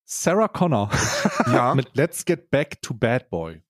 [0.06, 0.90] Sarah Connor
[1.48, 1.74] Ja.
[1.74, 3.62] mit Let's Get Back to Bad Boy.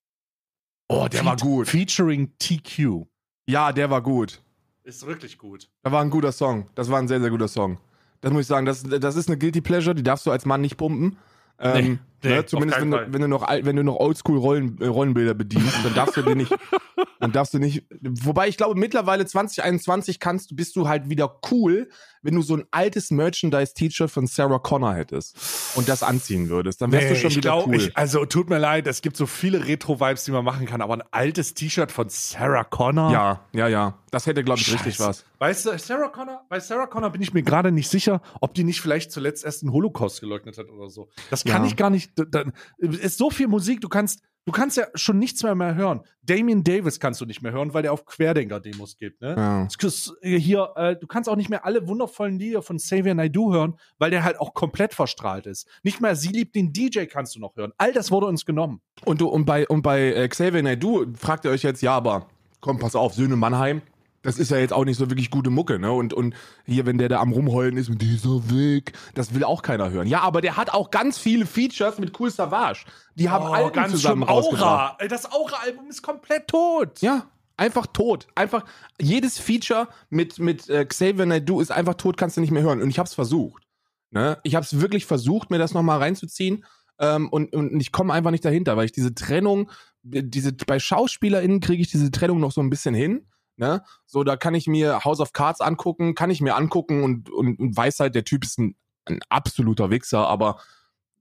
[0.90, 1.68] Oh, der war Feat- gut.
[1.70, 3.06] Featuring TQ.
[3.48, 4.42] Ja, der war gut.
[4.84, 5.70] Ist wirklich gut.
[5.84, 6.70] Das war ein guter Song.
[6.76, 7.80] Das war ein sehr, sehr guter Song.
[8.22, 8.66] Das muss ich sagen.
[8.66, 11.18] Das, das ist eine Guilty Pleasure, die darfst du als Mann nicht pumpen.
[11.60, 14.78] Ähm, Nee, nee, ne, zumindest wenn du, wenn du noch wenn du noch Oldschool Rollen,
[14.82, 16.54] äh, Rollenbilder bedienst, dann darfst du dir nicht,
[17.20, 17.84] dann darfst du nicht.
[18.02, 21.90] Wobei ich glaube mittlerweile 2021 kannst, du- bist du halt wieder cool,
[22.24, 25.36] wenn du so ein altes Merchandise-T-Shirt von Sarah Connor hättest
[25.76, 27.76] und das anziehen würdest, dann wärst du schon wieder glaub, cool.
[27.76, 30.94] ich, also tut mir leid, es gibt so viele Retro-Vibes, die man machen kann, aber
[30.94, 33.12] ein altes T-Shirt von Sarah Connor.
[33.12, 33.98] ja, ja, ja.
[34.12, 35.08] Das hätte glaube ich richtig Scheiße.
[35.08, 35.26] was.
[35.40, 38.66] Weißt du, Sarah Connor, bei Sarah Connor bin ich mir gerade nicht sicher, ob die
[38.66, 41.08] nicht vielleicht zuletzt erst den Holocaust geleugnet hat oder so.
[41.30, 41.68] Das kann Ja.
[41.70, 42.11] ich gar nicht.
[42.16, 42.44] Da, da,
[42.80, 46.02] ist so viel Musik, du kannst, du kannst ja schon nichts mehr, mehr hören.
[46.24, 49.22] Damien Davis kannst du nicht mehr hören, weil der auf Querdenker-Demos gibt.
[49.22, 49.36] Ne?
[49.38, 49.68] Ja.
[49.84, 53.78] Es- Hier, äh, du kannst auch nicht mehr alle wundervollen Lieder von Xavier Naidoo hören,
[54.00, 55.68] weil der halt auch komplett verstrahlt ist.
[55.84, 57.72] Nicht mehr Sie liebt den DJ kannst du noch hören.
[57.78, 58.82] All das wurde uns genommen.
[59.06, 62.28] Und, du, und bei, und bei äh, Xavier Naidoo fragt ihr euch jetzt, ja, aber
[62.60, 63.82] komm, pass auf, Söhne Mannheim,
[64.22, 65.92] das ist ja jetzt auch nicht so wirklich gute Mucke, ne?
[65.92, 69.62] Und, und hier, wenn der da am Rumheulen ist mit dieser Weg, das will auch
[69.62, 70.08] keiner hören.
[70.08, 72.86] Ja, aber der hat auch ganz viele Features mit Cool Savage.
[73.16, 74.98] Die haben Alben zusammen rausgebracht.
[75.00, 75.08] Oh, Aura.
[75.08, 77.02] Das Aura-Album ist komplett tot.
[77.02, 78.28] Ja, einfach tot.
[78.36, 78.64] Einfach
[79.00, 82.82] jedes Feature mit, mit äh, Xavier Naidoo ist einfach tot, kannst du nicht mehr hören.
[82.82, 83.64] Und ich hab's versucht.
[84.12, 84.38] Ne?
[84.44, 86.66] Ich hab's wirklich versucht, mir das nochmal reinzuziehen.
[87.00, 89.72] Ähm, und, und ich komme einfach nicht dahinter, weil ich diese Trennung,
[90.04, 93.26] diese, bei SchauspielerInnen kriege ich diese Trennung noch so ein bisschen hin.
[93.58, 93.84] Ne?
[94.06, 97.60] So, da kann ich mir House of Cards angucken, kann ich mir angucken und, und,
[97.60, 100.60] und weiß halt, der Typ ist ein, ein absoluter Wichser, aber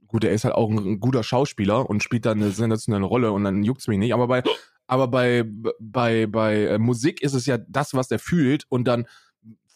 [0.07, 3.33] gut, er ist halt auch ein, ein guter Schauspieler und spielt da eine sensationelle Rolle
[3.33, 4.15] und dann juckt's mich nicht.
[4.15, 4.43] Aber bei,
[4.87, 5.45] aber bei,
[5.79, 9.07] bei, bei äh, Musik ist es ja das, was der fühlt und dann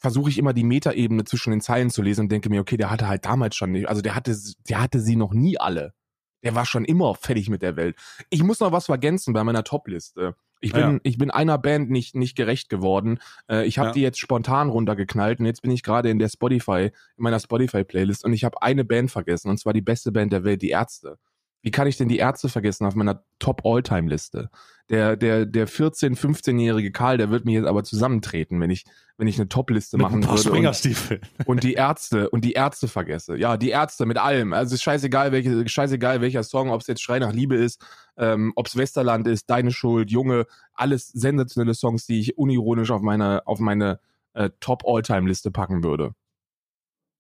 [0.05, 2.91] versuche ich immer die Metaebene zwischen den Zeilen zu lesen und denke mir, okay, der
[2.91, 4.37] hatte halt damals schon nicht, also der hatte,
[4.69, 5.95] der hatte sie noch nie alle.
[6.43, 7.97] Der war schon immer fertig mit der Welt.
[8.29, 10.37] Ich muss noch was vergessen bei meiner Top-Liste.
[10.61, 10.99] Ich bin, Ja.
[11.03, 13.19] ich bin einer Band nicht, nicht gerecht geworden.
[13.51, 13.93] Äh, ich habe Ja.
[13.95, 18.25] die jetzt spontan runtergeknallt und jetzt bin ich gerade in der Spotify, in meiner Spotify-Playlist
[18.25, 21.19] und ich habe eine Band vergessen und zwar die beste Band der Welt, die Ärzte.
[21.65, 24.51] Wie kann ich denn die Ärzte vergessen auf meiner Top-All-Time-Liste?
[24.91, 28.85] Der, der, der 14-, 15-jährige Karl, der wird mir jetzt aber zusammentreten, wenn ich,
[29.17, 31.21] wenn ich eine Top-Liste machen Mit ein paar würde.
[31.39, 33.39] Und, und die Ärzte und die Ärzte vergesse.
[33.39, 34.53] Ja, die Ärzte mit allem.
[34.53, 37.83] Also ist scheißegal, welche, scheißegal welcher Song, ob es jetzt Schrei nach Liebe ist,
[38.19, 43.01] ähm, ob es Westerland ist, Deine Schuld, Junge, alles sensationelle Songs, die ich unironisch auf
[43.01, 44.01] meine, auf meine
[44.35, 46.13] äh, Top-All-Time-Liste packen würde.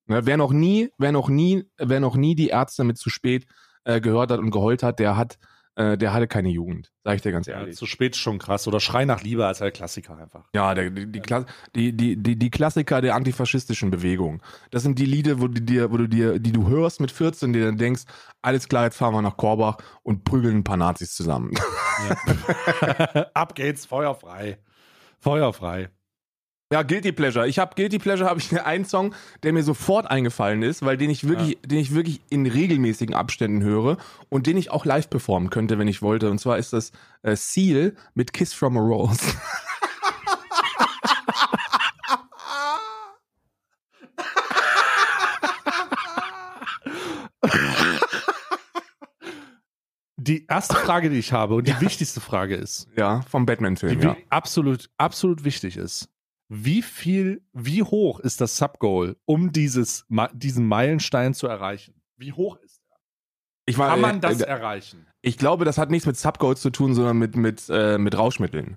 [0.06, 3.46] Ne, wer noch nie, wer noch nie, wer noch nie die Ärzte mit zu spät
[3.84, 5.38] äh, gehört hat und geheult hat, der hat,
[5.76, 7.76] äh, der hatte keine Jugend, sag ich dir ganz Ja, ehrlich.
[7.76, 8.66] zu spät schon krass.
[8.68, 10.44] Oder Schrei nach Liebe als halt Klassiker einfach.
[10.54, 14.40] Ja, der, die, die, Kla- die, die, die, die Klassiker der antifaschistischen Bewegung.
[14.70, 17.52] Das sind die Lieder, wo du dir, wo du dir, die du hörst mit 14,
[17.52, 18.02] die dann denkst,
[18.42, 21.52] alles klar, jetzt fahren wir nach Korbach und prügeln ein paar Nazis zusammen.
[23.34, 24.58] Ab geht's, feuerfrei.
[25.20, 25.88] Feuerfrei.
[26.72, 27.46] Ja, Guilty Pleasure.
[27.46, 31.10] Ich habe Guilty Pleasure habe ich einen Song, der mir sofort eingefallen ist, weil den
[31.10, 33.98] ich wirklich, den ich wirklich in regelmäßigen Abständen höre
[34.30, 36.30] und den ich auch live performen könnte, wenn ich wollte.
[36.30, 36.90] Und zwar ist das
[37.22, 39.20] äh, Seal mit Kiss from a Rose.
[50.16, 54.00] Die erste Frage, die ich habe und die wichtigste Frage ist, ja, vom Batman-Film.
[54.00, 54.16] die Ja.
[54.30, 56.08] absolut, absolut wichtig ist.
[56.48, 61.94] Wie viel, wie hoch ist das Subgoal, um dieses, diesen Meilenstein zu erreichen?
[62.16, 62.96] Wie hoch ist er?
[63.66, 65.06] Ich, war, Kann man äh, das äh, erreichen?
[65.22, 68.76] ich glaube, das hat nichts mit Subgoals zu tun, sondern mit, mit, äh, mit Rauschmitteln.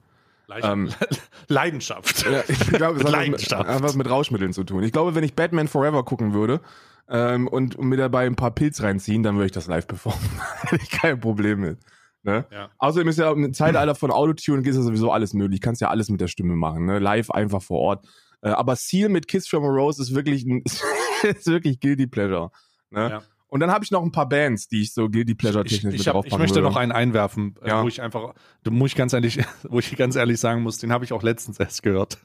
[0.64, 0.90] Ähm,
[1.48, 2.26] Leidenschaft.
[2.32, 3.84] Ja, ich glaube, es hat was mit, Leidenschaft.
[3.84, 4.84] was mit Rauschmitteln zu tun.
[4.84, 6.62] Ich glaube, wenn ich Batman Forever gucken würde
[7.10, 10.22] ähm, und, und mir dabei ein paar Pilz reinziehen, dann würde ich das live performen.
[10.62, 11.80] Hätte ich kein Problem mit.
[12.24, 12.46] Ne?
[12.52, 12.70] Ja.
[12.78, 15.62] Außerdem ist ja im Zeitalter von Autotune geht ja sowieso alles möglich.
[15.62, 17.00] Kannst ja alles mit der Stimme machen, ne?
[17.00, 18.06] Live einfach vor Ort.
[18.42, 20.64] Äh, aber Seal mit Kiss from a Rose ist wirklich ein,
[21.24, 22.52] ist wirklich Guilty Pleasure.
[22.90, 23.10] Ne?
[23.10, 23.22] Ja.
[23.50, 25.96] Und dann habe ich noch ein paar Bands, die ich so Guilty Pleasure Ich, technisch
[25.96, 26.68] ich, mit hab, ich möchte würde.
[26.68, 27.84] noch einen einwerfen, äh, Ja.
[27.84, 28.34] wo ich einfach,
[28.70, 31.60] muss ich ganz ehrlich, wo ich ganz ehrlich sagen muss, den habe ich auch letztens
[31.60, 32.20] erst gehört.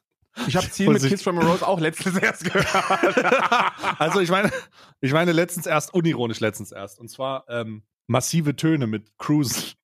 [0.48, 2.66] Ich habe Seal Wo mit Kiss from a Rose auch letztens erst gehört.
[3.98, 4.50] also ich meine,
[5.00, 6.98] ich meine letztens erst, unironisch letztens erst.
[6.98, 9.74] Und zwar ähm, massive Töne mit Cruise.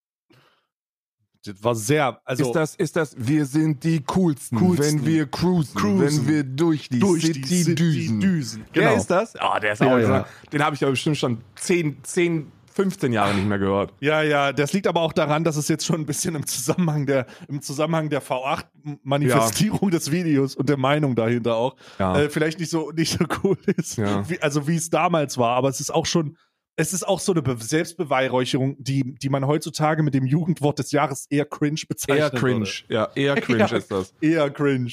[1.44, 4.98] Das war sehr, also ist das, ist das, wir sind die coolsten, Coolsten.
[5.00, 6.26] wenn wir cruisen, Cruisen.
[6.26, 8.20] wenn wir durch die durch City, die City düsen.
[8.20, 8.64] düsen.
[8.72, 8.88] Genau.
[8.88, 9.00] Genau.
[9.00, 9.36] ist das?
[9.36, 10.26] Ah, der ist Ja, auch, ja.
[10.52, 13.92] den habe ich aber bestimmt schon 10, 10, 15 Jahre nicht mehr gehört.
[14.00, 17.06] Ja, ja, das liegt aber auch daran, dass es jetzt schon ein bisschen im Zusammenhang
[17.06, 22.18] der, im Zusammenhang der V8-Manifestierung des Videos und der Meinung dahinter auch Ja.
[22.18, 24.28] äh, vielleicht nicht so, nicht so cool ist, Ja.
[24.28, 26.36] wie, also wie es damals war, aber es ist auch schon,
[26.80, 30.92] es ist auch so eine Be Selbstbeweihräucherung, die, die man heutzutage mit dem Jugendwort des
[30.92, 32.32] Jahres eher cringe bezeichnet.
[32.32, 32.94] Eher cringe, würde.
[32.94, 33.76] ja, eher cringe Ja.
[33.76, 34.14] ist das.
[34.20, 34.92] Eher cringe.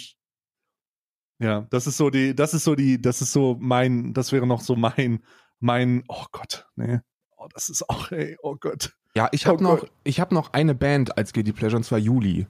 [1.39, 4.47] Ja, das ist so die, das ist so die, das ist so mein, das wäre
[4.47, 5.21] noch so mein,
[5.59, 6.99] mein, oh Gott, nee.
[7.37, 8.93] Oh, das ist auch, ey, oh Gott.
[9.15, 9.91] Ja, ich Oh habe noch, Gott.
[10.03, 12.47] ich habe noch eine Band als Guilty Pleasure und zwar Juli.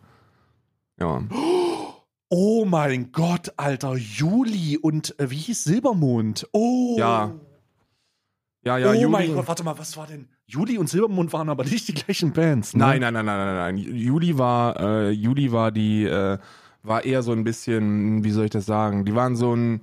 [0.99, 1.23] Ja.
[2.29, 6.47] Oh mein Gott, Alter, Juli und äh, wie hieß Silbermond?
[6.53, 6.95] Oh.
[6.97, 7.35] Ja,
[8.65, 9.07] Ja, ja, oh Juli.
[9.07, 10.27] mein Gott, warte mal, was war denn?
[10.47, 12.79] Juli und Silbermond waren aber nicht die gleichen Bands, ne?
[12.79, 13.77] Nein, nein, nein, nein, nein, nein.
[13.77, 16.39] Juli war, äh, Juli war die, äh,
[16.81, 19.05] war eher so ein bisschen, wie soll ich das sagen?
[19.05, 19.81] Die waren so ein,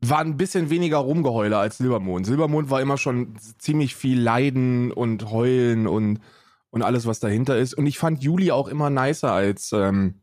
[0.00, 2.26] waren ein bisschen weniger Rumgeheuler als Silbermond.
[2.26, 6.18] Silbermond war immer schon ziemlich viel Leiden und Heulen und,
[6.70, 7.74] und alles, was dahinter ist.
[7.74, 10.14] Und ich fand Juli auch immer nicer als, ähm,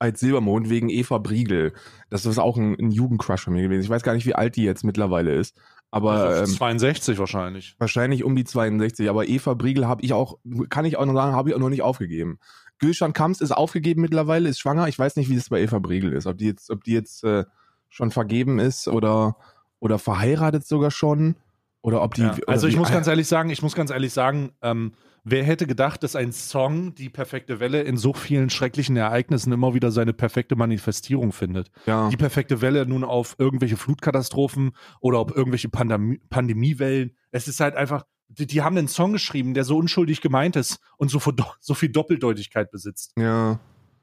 [0.00, 1.72] als Silbermond wegen Eva Briegel.
[2.10, 3.82] Das ist auch ein, ein Jugendcrush von mir gewesen.
[3.82, 5.56] Ich weiß gar nicht, wie alt die jetzt mittlerweile ist.
[5.90, 7.74] Aber Also ähm, 62 wahrscheinlich.
[7.78, 11.34] Wahrscheinlich um die 62, aber Eva Briegel habe ich auch, kann ich auch noch sagen,
[11.34, 12.38] habe ich auch noch nicht aufgegeben.
[12.78, 14.88] Gülschan Kamps ist aufgegeben mittlerweile, ist schwanger.
[14.88, 16.26] Ich weiß nicht, wie es bei Eva Briegel ist.
[16.26, 17.44] Ob die jetzt, ob die jetzt äh,
[17.88, 19.36] schon vergeben ist oder,
[19.80, 21.36] oder verheiratet sogar schon.
[21.80, 22.22] Oder ob die.
[22.22, 22.32] Ja.
[22.34, 24.92] oder Also ich muss ganz ehrlich sagen, ich muss ganz ehrlich sagen, ähm,
[25.24, 29.74] wer hätte gedacht, dass ein Song die perfekte Welle in so vielen schrecklichen Ereignissen immer
[29.74, 31.70] wieder seine perfekte Manifestierung findet?
[31.86, 37.16] ja, Die perfekte Welle nun auf irgendwelche Flutkatastrophen oder auf irgendwelche Pandemie Pandemiewellen.
[37.30, 40.78] Es ist halt einfach, die, die haben einen Song geschrieben, der so unschuldig gemeint ist
[40.96, 43.12] und so, viel- so viel Doppeldeutigkeit besitzt.
[43.18, 43.58] ja.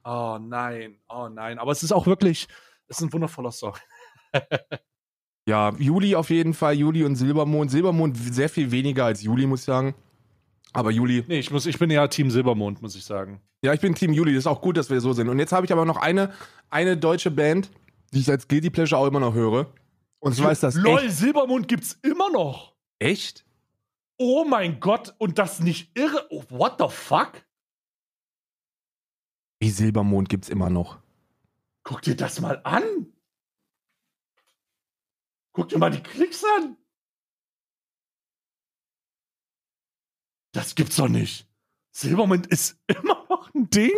[0.08, 1.58] Oh nein, oh nein.
[1.58, 2.48] Aber es ist auch wirklich,
[2.88, 3.74] es ist ein wundervoller Song.
[5.48, 7.70] Ja, Juli auf jeden Fall, Juli und Silbermond.
[7.70, 9.94] Silbermond sehr viel weniger als Juli, muss ich sagen.
[10.76, 11.24] Aber Juli.
[11.28, 13.42] Nee, ich, muss, ich bin ja Team Silbermond, muss ich sagen.
[13.64, 15.30] Ja, ich bin Team Juli, das ist auch gut, dass wir so sind.
[15.30, 16.34] Und jetzt habe ich aber noch eine,
[16.70, 17.70] eine deutsche Band,
[18.14, 19.72] die ich als Guilty Pleasure auch immer noch höre.
[20.20, 22.74] Und zwar ist das LOL, echt, Silbermond gibt's immer noch.
[23.00, 23.46] echt?
[24.18, 26.26] Oh mein Gott, und das nicht irre.
[26.30, 27.44] Oh, what the fuck?
[29.60, 31.00] Wie Silbermond gibt's immer noch.
[31.84, 32.84] Guck dir das mal an.
[35.52, 36.78] Guck dir mal die Klicks an.
[40.56, 41.50] Das gibt's doch nicht.
[41.92, 43.92] Silbermond ist immer noch ein Ding?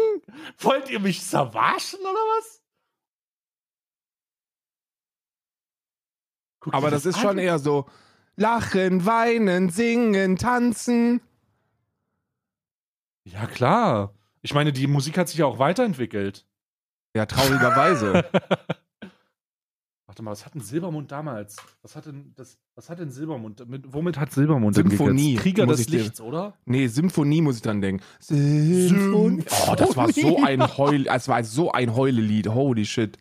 [0.57, 2.63] Wollt ihr mich zerwaschen oder was?
[6.59, 7.21] Guck Aber das ist an.
[7.21, 7.87] schon eher so
[8.35, 11.21] lachen, weinen, singen, tanzen.
[13.25, 14.15] Ja, klar.
[14.41, 16.47] Ich meine, die Musik hat sich ja auch weiterentwickelt.
[17.15, 18.27] Ja, traurigerweise.
[20.17, 21.57] Warte mal, was hat denn Silbermund damals?
[21.83, 22.57] Was hat denn das?
[22.73, 23.69] Was hat denn Silbermund?
[23.69, 25.35] Mit, womit hat Silbermund Symphonie?
[25.35, 26.55] Krieger des Lichts, oder?
[26.65, 28.03] nee, Symphonie muss ich dann denken.
[28.19, 29.43] Symphonie.
[29.67, 32.47] Oh, das war so ein Heul, es war so ein Heulelied.
[32.47, 33.19] Holy shit.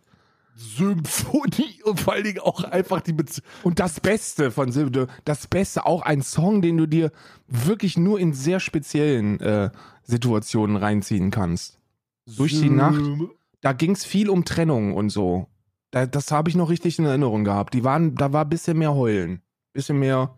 [0.54, 3.46] Symphonie und vor allen Dingen auch einfach die Beziehung.
[3.62, 7.12] Und das Beste von Silber, das Beste, auch ein Song, den du dir
[7.46, 9.68] wirklich nur in sehr speziellen äh,
[10.02, 11.78] Situationen reinziehen kannst.
[12.38, 13.02] Durch die Nacht.
[13.60, 15.48] Da ging es viel um Trennung und so.
[15.90, 17.74] Da, das habe ich noch richtig in Erinnerung gehabt.
[17.74, 19.42] Die waren, da war ein bisschen mehr Heulen.
[19.72, 20.36] Bisschen mehr,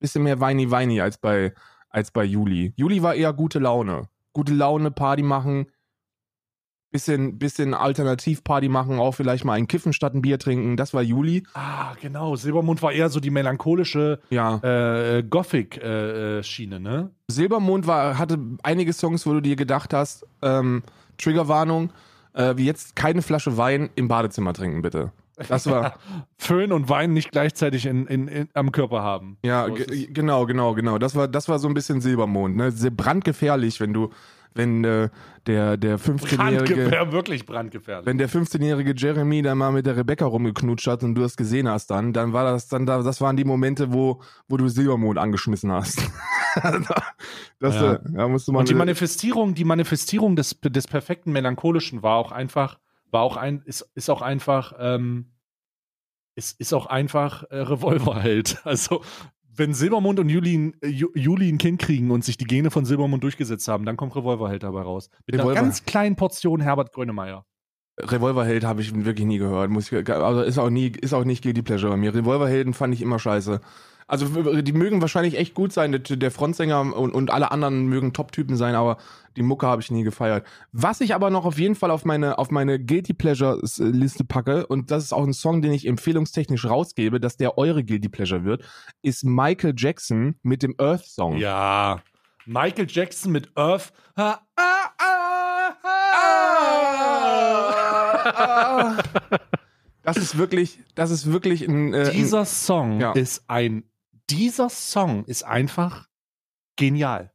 [0.00, 1.52] bisschen mehr weini weini als bei,
[1.88, 2.72] als bei Juli.
[2.76, 4.08] Juli war eher gute Laune.
[4.32, 5.66] Gute Laune, Party machen.
[6.90, 10.76] Bisschen, bisschen Alternativ-Party machen, auch vielleicht mal ein Kiffen statt ein Bier trinken.
[10.76, 11.42] Das war Juli.
[11.54, 12.36] Ah, genau.
[12.36, 14.56] Silbermond war eher so die melancholische Ja.
[14.58, 17.10] äh, Gothic-Schiene, ne?
[17.28, 20.82] Silbermond war, hatte einige Songs, wo du dir gedacht hast, ähm,
[21.16, 21.90] Triggerwarnung,
[22.34, 25.12] äh, wie jetzt keine Flasche Wein im Badezimmer trinken, bitte.
[25.48, 25.94] Das war,
[26.36, 29.38] Föhn und Wein nicht gleichzeitig in, in, in, am Körper haben.
[29.44, 29.74] ja, So
[30.08, 30.98] genau, genau, genau.
[30.98, 32.70] Das war, das war so ein bisschen Silbermond, ne?
[32.70, 34.10] Sehr brandgefährlich, wenn du,
[34.54, 35.08] wenn äh,
[35.46, 38.06] der, der 15-jährige, Brandgefähr, wirklich brandgefährlich.
[38.06, 41.68] wenn der 15-jährige Jeremy da mal mit der Rebecca rumgeknutscht hat und du das gesehen
[41.68, 45.18] hast dann, dann war das dann da, das waren die Momente, wo, wo du Silbermond
[45.18, 46.02] angeschmissen hast.
[47.58, 47.94] das, Ja.
[47.94, 52.16] äh, ja, musst du mal Und die Manifestierung, die Manifestierung des, des perfekten Melancholischen war
[52.16, 52.78] auch einfach,
[53.10, 55.32] war auch ein, ist, ist auch einfach, ähm,
[56.34, 58.60] ist, ist auch einfach äh, Revolverheld.
[58.64, 59.02] Also,
[59.54, 62.84] wenn Silbermond und Juli, äh, Ju- Juli ein Kind kriegen und sich die Gene von
[62.84, 65.08] Silbermond durchgesetzt haben, dann kommt Revolverheld dabei raus.
[65.26, 67.44] Mit einer Revolver- ganz kleinen Portion Herbert Grönemeyer.
[68.00, 69.70] Revolverheld habe ich wirklich nie gehört.
[69.70, 72.14] Muss ich, also ist auch nie, ist auch nicht Guilty Pleasure bei mir.
[72.14, 73.60] Revolverhelden fand ich immer scheiße.
[74.06, 74.26] Also
[74.62, 76.02] die mögen wahrscheinlich echt gut sein.
[76.04, 78.98] Der, Frontsänger und, und alle anderen mögen Top-Typen sein, aber
[79.36, 80.46] die Mucke habe ich nie gefeiert.
[80.72, 84.24] Was ich aber noch auf jeden Fall auf meine, auf meine Guilty Pleasures äh, Liste
[84.24, 88.08] packe, und das ist auch ein Song, den ich empfehlungstechnisch rausgebe, dass der eure Guilty
[88.08, 88.62] Pleasure wird,
[89.02, 91.36] ist Michael Jackson mit dem Earth Song.
[91.38, 92.02] Ja.
[92.44, 93.92] Michael Jackson mit Earth.
[94.16, 96.12] Ha, ah, ah, ah.
[100.02, 103.12] Das ist wirklich, das ist wirklich ein, äh, Dieser Song Ja.
[103.12, 103.84] ist ein
[104.30, 106.08] dieser Song ist einfach
[106.76, 107.32] genial.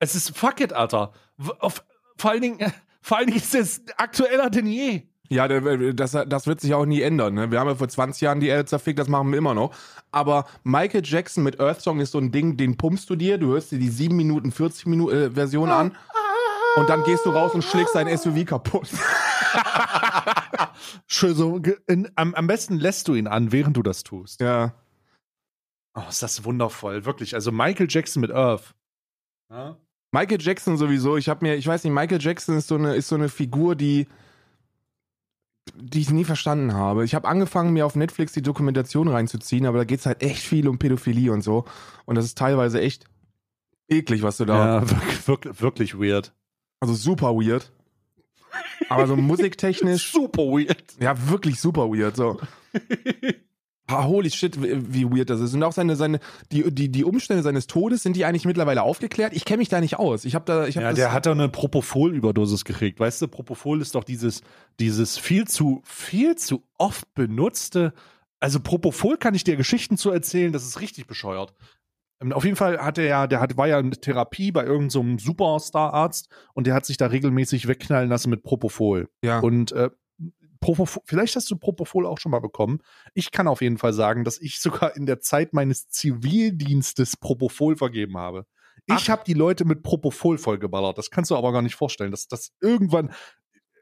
[0.00, 1.12] Es ist fuck it, Alter.
[1.60, 1.84] Auf,
[2.16, 5.02] vor allen Dingen, vor allen Dingen ist es aktueller denn je.
[5.30, 7.34] Ja, das, das wird sich auch nie ändern.
[7.34, 7.50] Ne?
[7.50, 9.74] Wir haben ja vor 20 Jahren die Erde zerfickt, das machen wir immer noch.
[10.10, 13.48] Aber Michael Jackson mit Earth Song ist so ein Ding, den pumpst du dir, du
[13.48, 15.94] hörst dir die 7 Minuten 40 Minuten äh, Version an
[16.76, 18.88] und dann gehst du raus und schlägst dein SUV kaputt.
[21.06, 24.40] Schön so, in, am, am besten lässt du ihn an, während du das tust.
[24.40, 24.72] Ja.
[25.98, 27.34] Oh, ist das wundervoll, wirklich.
[27.34, 28.74] Also Michael Jackson mit Earth.
[29.50, 29.76] Ja?
[30.12, 33.08] Michael Jackson sowieso, ich habe mir, ich weiß nicht, Michael Jackson ist so eine, ist
[33.08, 34.06] so eine Figur, die,
[35.74, 37.04] die ich nie verstanden habe.
[37.04, 40.66] Ich habe angefangen, mir auf Netflix die Dokumentation reinzuziehen, aber da geht's halt echt viel
[40.68, 41.64] um Pädophilie und so.
[42.06, 43.04] Und das ist teilweise echt
[43.88, 44.76] eklig, was du da.
[44.76, 46.32] Ja, wirklich, wirklich, wirklich weird.
[46.80, 47.70] Also super weird.
[48.88, 50.84] Aber so musiktechnisch, Super weird.
[51.00, 52.16] ja, wirklich super weird.
[52.16, 52.40] So.
[53.90, 55.54] Ah, holy shit, wie weird das ist.
[55.54, 56.20] Und auch seine, seine,
[56.52, 59.32] die, die, die Umstände seines Todes, sind die eigentlich mittlerweile aufgeklärt?
[59.34, 60.26] Ich kenne mich da nicht aus.
[60.26, 63.00] Ich habe da, ich habe Ja, der hat doch eine Propofol-Überdosis gekriegt.
[63.00, 64.42] Weißt du, Propofol ist doch dieses,
[64.78, 67.94] dieses viel zu, viel zu oft benutzte.
[68.40, 71.54] Also Propofol kann ich dir Geschichten zu erzählen, das ist richtig bescheuert.
[72.20, 75.18] Ähm, Auf jeden Fall hat er ja, der hat, war ja in Therapie bei irgendeinem
[75.18, 79.08] so Superstar-Arzt und der hat sich da regelmäßig wegknallen lassen mit Propofol.
[79.24, 79.38] ja.
[79.40, 79.90] Und äh,
[80.60, 82.80] Propofol, vielleicht hast du Propofol auch schon mal bekommen.
[83.14, 87.76] Ich kann auf jeden Fall sagen, dass ich sogar in der Zeit meines Zivildienstes Propofol
[87.76, 88.46] vergeben habe.
[88.86, 90.96] Ich habe die Leute mit Propofol vollgeballert.
[90.96, 93.12] Das kannst du aber gar nicht vorstellen, dass das irgendwann,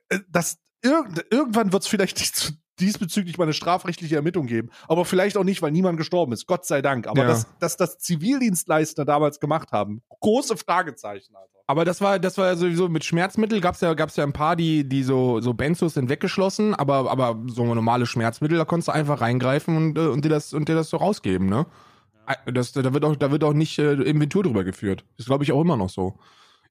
[0.09, 5.05] äh, das irgend, irgendwann wird es vielleicht dies- diesbezüglich mal eine strafrechtliche Ermittlung geben, aber
[5.05, 6.47] vielleicht auch nicht, weil niemand gestorben ist.
[6.47, 7.07] Gott sei Dank.
[7.07, 7.29] Aber Ja.
[7.29, 11.51] dass, dass das Zivildienstleister damals gemacht haben, große Fragezeichen, Alter.
[11.69, 14.55] Aber das war, das war ja sowieso mit Schmerzmittel gab's ja, gab's ja ein paar,
[14.57, 18.93] die, die so, so Benzos sind weggeschlossen, aber, aber so normale Schmerzmittel, da konntest du
[18.93, 21.67] einfach reingreifen und, äh, und dir das, und dir das so rausgeben, ne?
[22.27, 25.05] Äh, Das, da wird auch, da wird auch nicht äh, Inventur drüber geführt.
[25.17, 26.19] Das glaube ich auch immer noch so.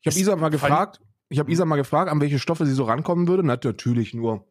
[0.02, 2.74] Ich habe Ist- Isa mal gefragt, ich habe Isa mal gefragt, an welche Stoffe sie
[2.74, 3.44] so rankommen würde.
[3.44, 4.46] Na, natürlich nur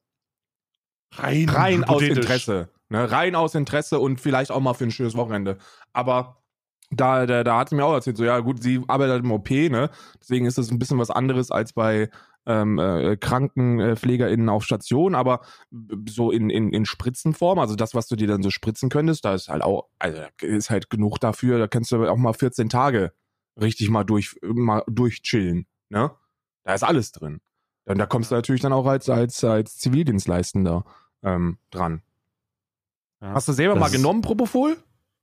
[1.12, 2.02] Rein, rein aus.
[2.02, 2.70] Interesse.
[2.88, 3.10] Ne?
[3.10, 5.58] Rein aus Interesse und vielleicht auch mal für ein schönes Wochenende.
[5.92, 6.42] Aber
[6.90, 9.50] da, da, da hat sie mir auch erzählt, so ja gut, sie arbeitet im OP,
[9.50, 9.90] ne?
[10.20, 12.10] Deswegen ist das ein bisschen was anderes als bei
[12.46, 15.40] ähm, äh, KrankenpflegerInnen auf Station, aber
[16.08, 19.34] so in, in, in Spritzenform, also das, was du dir dann so spritzen könntest, da
[19.34, 23.12] ist halt auch, also ist halt genug dafür, da kannst du auch mal 14 Tage
[23.60, 26.10] richtig mal durch, mal durchchillen, ne?
[26.64, 27.40] Da ist alles drin.
[27.86, 30.84] Und da kommst du natürlich dann auch als, als, als Zivildienstleistender
[31.22, 32.02] ähm, dran.
[33.20, 33.32] Ja.
[33.32, 34.76] Hast du selber Das mal genommen, Propofol?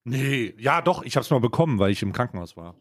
[0.03, 2.75] Nee, ja doch, ich habe es mal bekommen, weil ich im Krankenhaus war.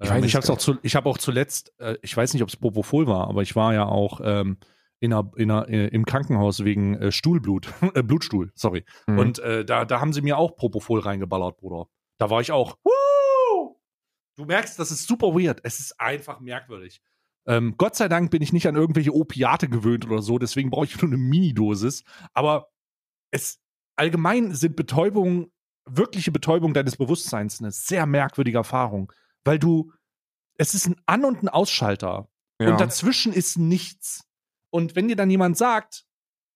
[0.00, 2.42] Ich Ähm, ich es habe auch, zu, ich hab auch zuletzt, äh, ich weiß nicht,
[2.42, 4.58] ob es Propofol war, aber ich war ja auch ähm,
[5.00, 8.84] in einer, in einer, äh, im Krankenhaus wegen äh, Stuhlblut, äh, Blutstuhl, sorry.
[9.06, 9.18] Mhm.
[9.18, 11.88] Und äh, da, da haben sie mir auch Propofol reingeballert, Bruder.
[12.18, 12.78] Da war ich auch.
[12.84, 13.80] Woo!
[14.36, 15.60] Du merkst, das ist super weird.
[15.64, 17.02] Es ist einfach merkwürdig.
[17.46, 20.86] Ähm, Gott sei Dank bin ich nicht an irgendwelche Opiate gewöhnt oder so, deswegen brauche
[20.86, 22.04] ich nur eine Minidosis.
[22.34, 22.68] Aber
[23.30, 23.60] es
[23.96, 25.52] allgemein sind Betäubungen,
[25.84, 29.12] wirkliche Betäubung deines Bewusstseins eine sehr merkwürdige Erfahrung,
[29.44, 29.92] weil du,
[30.56, 32.28] es ist ein An- und ein Ausschalter
[32.60, 32.70] ja.
[32.70, 34.28] und dazwischen ist nichts.
[34.70, 36.04] Und wenn dir dann jemand sagt,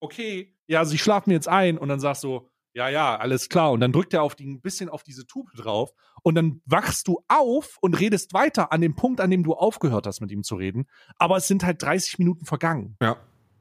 [0.01, 3.73] okay, ja, sie schlafen jetzt ein und dann sagst du, ja, ja, alles klar.
[3.73, 5.93] Und dann drückt er auf die, ein bisschen auf diese Tube drauf
[6.27, 10.09] und dann wachst du auf und redest weiter an dem Punkt, an dem du aufgehört
[10.09, 10.89] hast, mit ihm zu reden.
[11.19, 12.97] Aber es sind halt 30 Minuten vergangen.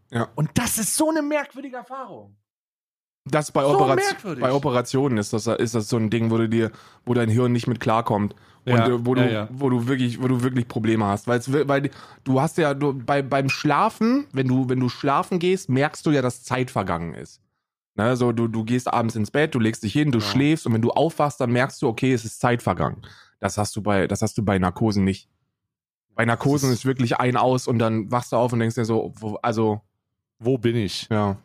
[0.09, 0.29] ja.
[0.33, 2.35] Und das ist so eine merkwürdige Erfahrung.
[3.25, 4.41] Das bei, So Operation, merkwürdig.
[4.41, 6.71] bei Operationen ist das, ist das so ein Ding, wo du dir,
[7.05, 8.33] wo dein Hirn nicht mit klarkommt.
[8.65, 9.49] Und Ja, äh, wo, ja, du, ja.
[9.51, 11.27] wo du wirklich, wo du wirklich Probleme hast.
[11.27, 11.91] Weil's, weil
[12.23, 16.09] du hast ja, du, bei, beim Schlafen, wenn du, wenn du schlafen gehst, merkst du
[16.09, 17.41] ja, dass Zeit vergangen ist.
[17.97, 20.25] Ne, so, du, du gehst abends ins Bett, du legst dich hin, du Ja.
[20.25, 23.01] schläfst und wenn du aufwachst, dann merkst du, okay, es ist Zeit vergangen.
[23.39, 25.29] Das hast du bei, das hast du bei Narkosen nicht.
[26.13, 28.85] Bei Narkosen ist, ist- wirklich ein aus und dann wachst du auf und denkst dir
[28.85, 29.81] so, wo, also,
[30.39, 31.07] Wo bin ich?
[31.09, 31.37] ja.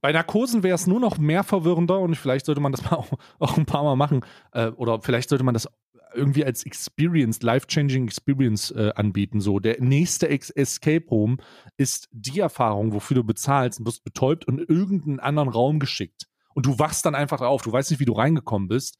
[0.00, 3.08] Bei Narkosen wäre es nur noch mehr verwirrender und vielleicht sollte man das mal auch,
[3.38, 4.24] auch ein paar Mal machen.
[4.50, 5.68] Äh, oder vielleicht sollte man das
[6.14, 9.40] irgendwie als Experience, life-changing Experience äh, anbieten.
[9.40, 11.38] So, der nächste Ex Escape Room
[11.76, 16.26] ist die Erfahrung, wofür du bezahlst und wirst betäubt und in irgendeinen anderen Raum geschickt.
[16.54, 17.62] Und du wachst dann einfach auf.
[17.62, 18.98] Du weißt nicht, wie du reingekommen bist.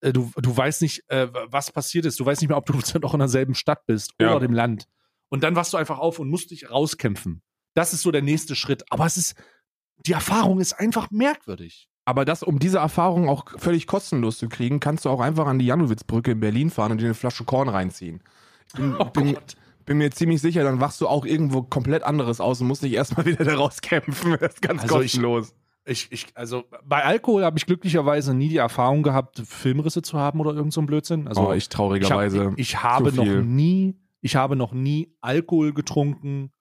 [0.00, 2.18] Äh, du, du weißt nicht, äh, was passiert ist.
[2.20, 4.30] Du weißt nicht mehr, ob du noch in derselben Stadt bist Ja.
[4.30, 4.86] oder dem Land.
[5.28, 7.42] Und dann wachst du einfach auf und musst dich rauskämpfen.
[7.74, 8.84] Das ist so der nächste Schritt.
[8.90, 9.34] Aber es ist,
[10.06, 11.88] die Erfahrung ist einfach merkwürdig.
[12.04, 15.58] Aber das, um diese Erfahrung auch völlig kostenlos zu kriegen, kannst du auch einfach an
[15.58, 18.20] die Janowitz-Brücke in Berlin fahren und dir eine Flasche Korn reinziehen.
[18.68, 19.36] Ich bin, Oh bin,
[19.86, 22.92] bin mir ziemlich sicher, dann wachst du auch irgendwo komplett anderes aus und musst dich
[22.92, 24.36] erstmal wieder da rauskämpfen.
[24.40, 25.54] Das ist ganz Also kostenlos.
[25.86, 30.40] Ich, ich, also bei Alkohol habe ich glücklicherweise nie die Erfahrung gehabt, Filmrisse zu haben
[30.40, 31.28] oder irgend so ein Blödsinn.
[31.28, 32.38] Also oh, ich traurigerweise.
[32.38, 36.52] Ich, hab, ich, ich habe noch nie, ich habe noch nie Alkohol getrunken.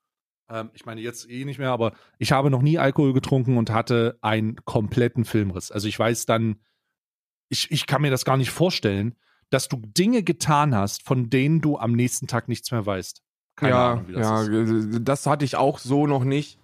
[0.50, 3.70] Ähm, ich meine jetzt eh nicht mehr, aber ich habe noch nie Alkohol getrunken und
[3.70, 5.72] hatte einen kompletten Filmriss.
[5.72, 6.58] Also ich weiß dann,
[7.50, 9.16] ich, ich kann mir das gar nicht vorstellen,
[9.50, 13.22] dass du Dinge getan hast, von denen du am nächsten Tag nichts mehr weißt.
[13.56, 15.00] Keine ja, Ahnung, wie das ja, ist.
[15.04, 16.58] das hatte ich auch so noch nicht.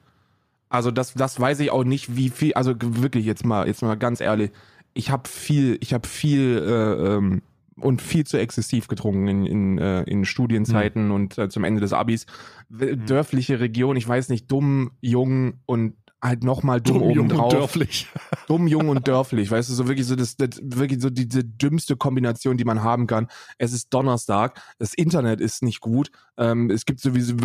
[0.70, 2.54] Also das, das weiß ich auch nicht, wie viel.
[2.54, 4.52] Also wirklich jetzt mal, jetzt mal ganz ehrlich.
[4.94, 7.42] Ich habe viel, ich habe viel äh, ähm,
[7.82, 11.12] und viel zu exzessiv getrunken in, in, äh, in Studienzeiten hm.
[11.12, 12.26] und äh, zum Ende des Abis.
[12.76, 13.06] Hm.
[13.06, 17.52] Dörfliche Region, ich weiß nicht, dumm, jung und halt nochmal dumm, dumm oben drauf.
[17.52, 18.08] dörflich.
[18.48, 21.96] Dumm, jung und dörflich, weißt du, so wirklich so das, das wirklich so diese dümmste
[21.96, 23.28] Kombination, die man haben kann.
[23.60, 26.10] Es ist Donnerstag, das Internet ist nicht gut.
[26.36, 27.36] Ähm, es gibt sowieso,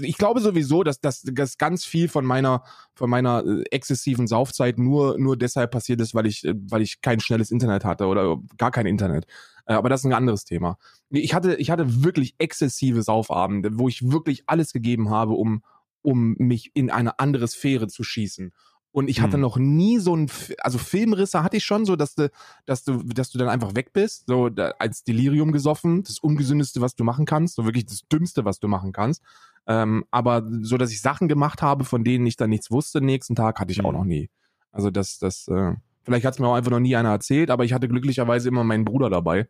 [0.00, 2.62] ich glaube sowieso, dass, dass, dass ganz viel von meiner
[2.94, 7.20] von meiner äh, exzessiven Saufzeit nur nur deshalb passiert ist, weil ich weil ich kein
[7.20, 9.26] schnelles Internet hatte oder gar kein Internet.
[9.66, 10.78] Äh, aber das ist ein anderes Thema.
[11.10, 15.62] Ich hatte, ich hatte wirklich exzessive Saufabende, wo ich wirklich alles gegeben habe, um,
[16.02, 18.52] um mich in eine andere Sphäre zu schießen.
[18.92, 19.40] Und ich hatte hm.
[19.40, 20.28] noch nie so ein,
[20.58, 22.28] also Filmrisse hatte ich schon so, dass du,
[22.66, 26.80] dass du, dass du dann einfach weg bist, so da, als Delirium gesoffen, das ungesündeste,
[26.80, 29.22] was du machen kannst, so wirklich das Dümmste, was du machen kannst.
[29.68, 33.36] Ähm, aber so, dass ich Sachen gemacht habe, von denen ich dann nichts wusste, nächsten
[33.36, 33.86] Tag hatte ich hm.
[33.86, 34.28] auch noch nie.
[34.72, 37.64] Also das, das, äh, vielleicht hat es mir auch einfach noch nie einer erzählt, aber
[37.64, 39.48] ich hatte glücklicherweise immer meinen Bruder dabei.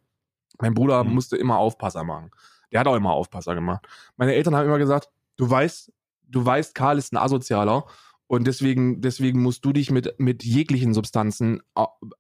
[0.61, 1.15] Mein Bruder hm.
[1.15, 2.31] musste immer Aufpasser machen.
[2.73, 3.87] Der hat auch immer Aufpasser gemacht.
[4.19, 5.91] Meine Eltern haben immer gesagt, du weißt,
[6.31, 7.87] du weißt, Karl ist ein Asozialer
[8.27, 11.61] und deswegen, deswegen musst du dich mit, mit jeglichen Substanzen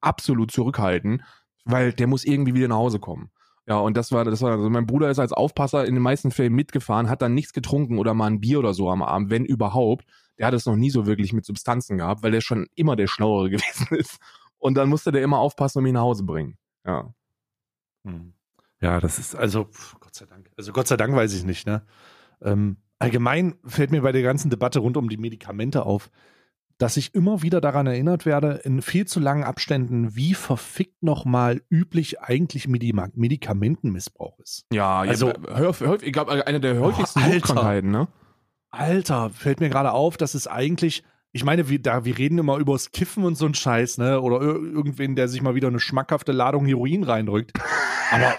[0.00, 1.22] absolut zurückhalten,
[1.64, 3.30] weil der muss irgendwie wieder nach Hause kommen.
[3.66, 6.32] Ja, und das war, das war, also mein Bruder ist als Aufpasser in den meisten
[6.32, 9.44] Fällen mitgefahren, hat dann nichts getrunken oder mal ein Bier oder so am Abend, wenn
[9.44, 10.06] überhaupt.
[10.38, 13.06] Der hat es noch nie so wirklich mit Substanzen gehabt, weil der schon immer der
[13.06, 14.18] Schlauere gewesen ist.
[14.58, 16.58] Und dann musste der immer aufpassen und mich nach Hause bringen.
[16.84, 17.14] Ja.
[18.04, 18.32] Hm.
[18.80, 19.68] Ja, das ist, also,
[20.00, 20.50] Gott sei Dank.
[20.56, 21.86] Also Gott sei Dank weiß ich nicht, ne?
[22.42, 26.10] Ähm, allgemein fällt mir bei der ganzen Debatte rund um die Medikamente auf,
[26.78, 31.60] dass ich immer wieder daran erinnert werde, in viel zu langen Abständen, wie verfickt nochmal
[31.68, 34.66] üblich eigentlich Medikamentenmissbrauch ist.
[34.72, 38.08] Ja, also, ja, ich glaube, eine der häufigsten oh, Krankheiten, ne?
[38.70, 42.56] Alter, fällt mir gerade auf, dass es eigentlich, ich meine, wir, da, wir reden immer
[42.56, 44.20] über das Kiffen und so ein Scheiß, ne?
[44.20, 47.52] Oder irgendwen, der sich mal wieder eine schmackhafte Ladung Heroin reindrückt.
[48.10, 48.34] Aber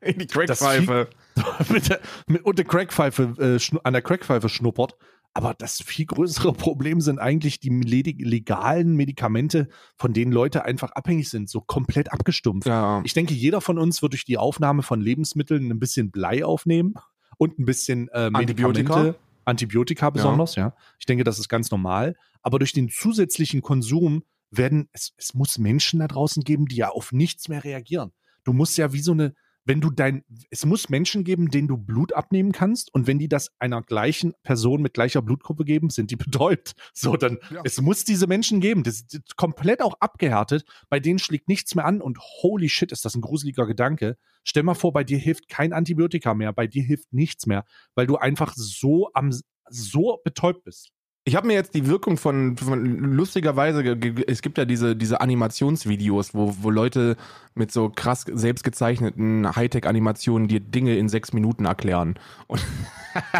[0.00, 1.08] in die Crackpfeife.
[1.68, 4.96] mit der, mit, und der Crackpfeife, äh, an der Crackpfeife schnuppert.
[5.34, 11.30] Aber das viel größere Problem sind eigentlich die legalen Medikamente, von denen Leute einfach abhängig
[11.30, 12.68] sind, so komplett abgestumpft.
[12.68, 13.00] Ja.
[13.04, 16.94] Ich denke, jeder von uns wird durch die Aufnahme von Lebensmitteln ein bisschen Blei aufnehmen
[17.38, 19.14] und ein bisschen äh, Antibiotika.
[19.44, 20.66] Antibiotika besonders, ja.
[20.66, 20.76] ja.
[21.00, 22.14] Ich denke, das ist ganz normal.
[22.42, 26.90] Aber durch den zusätzlichen Konsum werden, es, es muss Menschen da draußen geben, die ja
[26.90, 28.12] auf nichts mehr reagieren.
[28.44, 29.34] Du musst ja wie so eine,
[29.64, 33.28] wenn du dein, es muss Menschen geben, denen du Blut abnehmen kannst und wenn die
[33.28, 36.74] das einer gleichen Person mit gleicher Blutgruppe geben, sind die betäubt.
[36.92, 37.60] So, dann, ja.
[37.64, 41.84] es muss diese Menschen geben, das ist komplett auch abgehärtet, bei denen schlägt nichts mehr
[41.84, 44.16] an und holy shit, ist das ein gruseliger Gedanke.
[44.44, 48.06] Stell mal vor, bei dir hilft kein Antibiotika mehr, bei dir hilft nichts mehr, weil
[48.06, 49.30] du einfach so am,
[49.68, 50.92] so betäubt bist.
[51.24, 53.96] Ich habe mir jetzt die Wirkung von, von lustigerweise,
[54.26, 57.16] es gibt ja diese, diese Animationsvideos, wo, wo Leute
[57.54, 62.18] mit so krass selbstgezeichneten Hightech-Animationen dir Dinge in sechs Minuten erklären.
[62.48, 62.64] Und,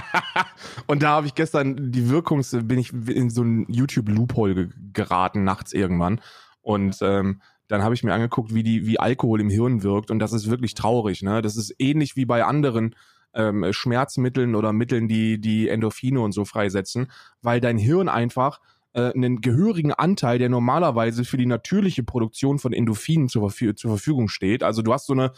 [0.86, 5.72] und da habe ich gestern die Wirkung, bin ich in so ein YouTube-Loophole geraten, nachts
[5.72, 6.20] irgendwann.
[6.60, 10.12] Und ähm, dann habe ich mir angeguckt, wie die, wie Alkohol im Hirn wirkt.
[10.12, 11.22] Und das ist wirklich traurig.
[11.22, 11.42] Ne?
[11.42, 12.94] Das ist ähnlich wie bei anderen
[13.34, 17.10] ähm, Schmerzmitteln oder Mitteln, die die Endorphine und so freisetzen,
[17.40, 18.60] weil dein Hirn einfach
[18.94, 24.28] äh, einen gehörigen Anteil, der normalerweise für die natürliche Produktion von Endorphinen zur, zur Verfügung
[24.28, 24.62] steht.
[24.62, 25.32] Also du hast so eine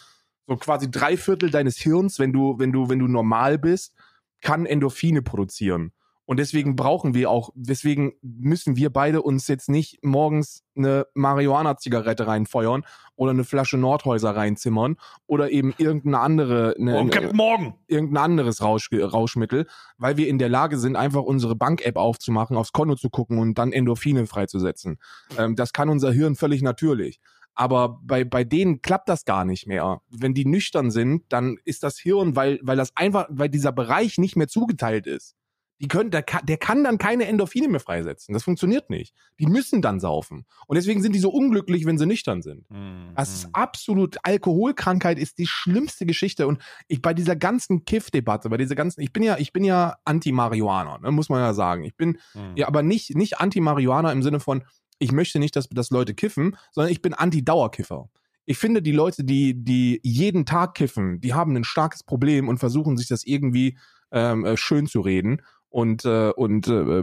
[0.47, 3.95] so quasi drei Viertel deines Hirns, wenn du wenn du wenn du normal bist,
[4.41, 5.93] kann Endorphine produzieren.
[6.27, 12.27] Und deswegen brauchen wir auch, deswegen müssen wir beide uns jetzt nicht morgens eine Marihuana-Zigarette
[12.27, 14.97] reinfeuern oder eine Flasche Nordhäuser reinzimmern
[15.27, 16.95] oder eben irgendeine andere, eine,
[17.35, 19.67] morgen, irgendein anderes Rausch, Rauschmittel,
[19.99, 23.59] weil wir in der Lage sind, einfach unsere Bank-App aufzumachen, aufs Konto zu gucken und
[23.59, 24.99] dann Endorphine freizusetzen.
[25.37, 27.21] Ähm, das kann unser Hirn völlig natürlich.
[27.57, 30.01] Aber bei, bei denen klappt das gar nicht mehr.
[30.09, 34.19] Wenn die nüchtern sind, dann ist das Hirn, weil, weil das einfach, weil dieser Bereich
[34.19, 35.37] nicht mehr zugeteilt ist
[35.81, 38.33] Die können, der, kann, der kann dann keine Endorphine mehr freisetzen.
[38.33, 39.15] Das funktioniert nicht.
[39.41, 40.47] Die müssen dann saufen.
[40.67, 42.71] Und deswegen sind die so unglücklich, wenn sie nüchtern sind.
[42.71, 43.13] Mhm.
[43.17, 46.47] Das ist absolut, Alkoholkrankheit ist die schlimmste Geschichte.
[46.47, 49.97] Und ich bei dieser ganzen Kiff-Debatte, bei dieser ganzen, ich bin ja, ich bin ja
[50.05, 51.85] Anti-Marihuana, ne, muss man ja sagen.
[51.85, 52.57] Ich bin Mhm.
[52.57, 54.65] ja aber nicht, nicht Anti-Marihuana im Sinne von,
[54.99, 58.09] ich möchte nicht, dass, dass Leute kiffen, sondern ich bin Anti-Dauerkiffer.
[58.47, 62.59] Ich finde, die Leute, die, die jeden Tag kiffen, die haben ein starkes Problem und
[62.59, 63.79] versuchen sich das irgendwie
[64.13, 65.43] ähm, äh, schön zu reden
[65.75, 67.03] und, äh, und äh,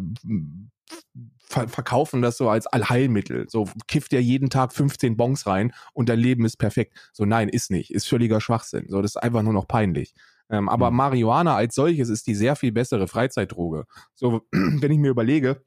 [1.42, 3.50] ver verkaufen das so als Allheilmittel.
[3.50, 6.98] So kifft er jeden Tag 15 Bons rein und dein Leben ist perfekt.
[7.12, 8.86] So nein, ist nicht, ist völliger Schwachsinn.
[8.88, 10.14] So das ist einfach nur noch peinlich.
[10.50, 10.98] Ähm, aber Mhm.
[10.98, 13.84] Marihuana als solches ist die sehr viel bessere Freizeitdroge.
[14.16, 15.66] So wenn ich mir überlege,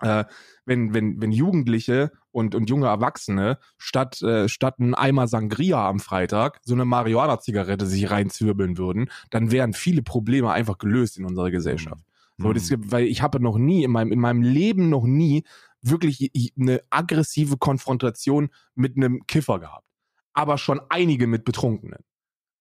[0.00, 0.24] äh,
[0.64, 6.00] wenn, wenn, wenn Jugendliche und, und junge Erwachsene statt, äh, statt einen Eimer Sangria am
[6.00, 11.52] Freitag so eine Marihuana-Zigarette sich reinzwirbeln würden, dann wären viele Probleme einfach gelöst in unserer
[11.52, 12.02] Gesellschaft.
[12.42, 12.92] So, das, Mhm.
[12.92, 15.44] weil ich habe noch nie in meinem, in meinem Leben noch nie
[15.82, 19.86] wirklich eine aggressive Konfrontation mit einem Kiffer gehabt.
[20.32, 22.04] Aber schon einige mit Betrunkenen.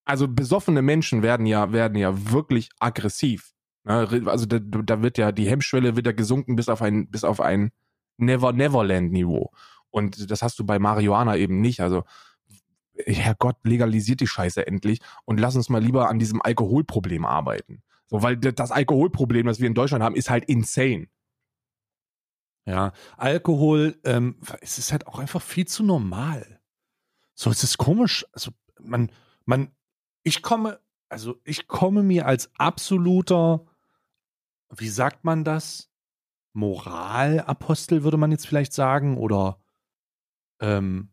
[0.05, 3.53] Also besoffene Menschen werden ja, werden ja wirklich aggressiv.
[3.83, 4.23] Ne?
[4.25, 7.39] Also da, da wird ja, die Hemmschwelle wird ja gesunken bis auf ein, bis auf
[7.41, 7.71] ein
[8.17, 9.51] Never-Neverland-Niveau.
[9.91, 11.79] Und das hast du bei Marihuana eben nicht.
[11.81, 12.03] Also,
[13.05, 17.81] Herrgott, legalisiert die Scheiße endlich und lass uns mal lieber an diesem Alkoholproblem arbeiten.
[18.09, 21.07] So, weil das Alkoholproblem, das wir in Deutschland haben, ist halt insane.
[22.65, 26.59] Ja, Alkohol, ähm, es ist halt auch einfach viel zu normal.
[27.35, 28.25] So, es ist komisch.
[28.31, 29.11] Also, man,
[29.45, 29.71] man,
[30.23, 33.65] ich komme, also ich komme mir als absoluter,
[34.75, 35.89] wie sagt man das?
[36.53, 39.61] Moralapostel würde man jetzt vielleicht sagen oder
[40.59, 41.11] ähm,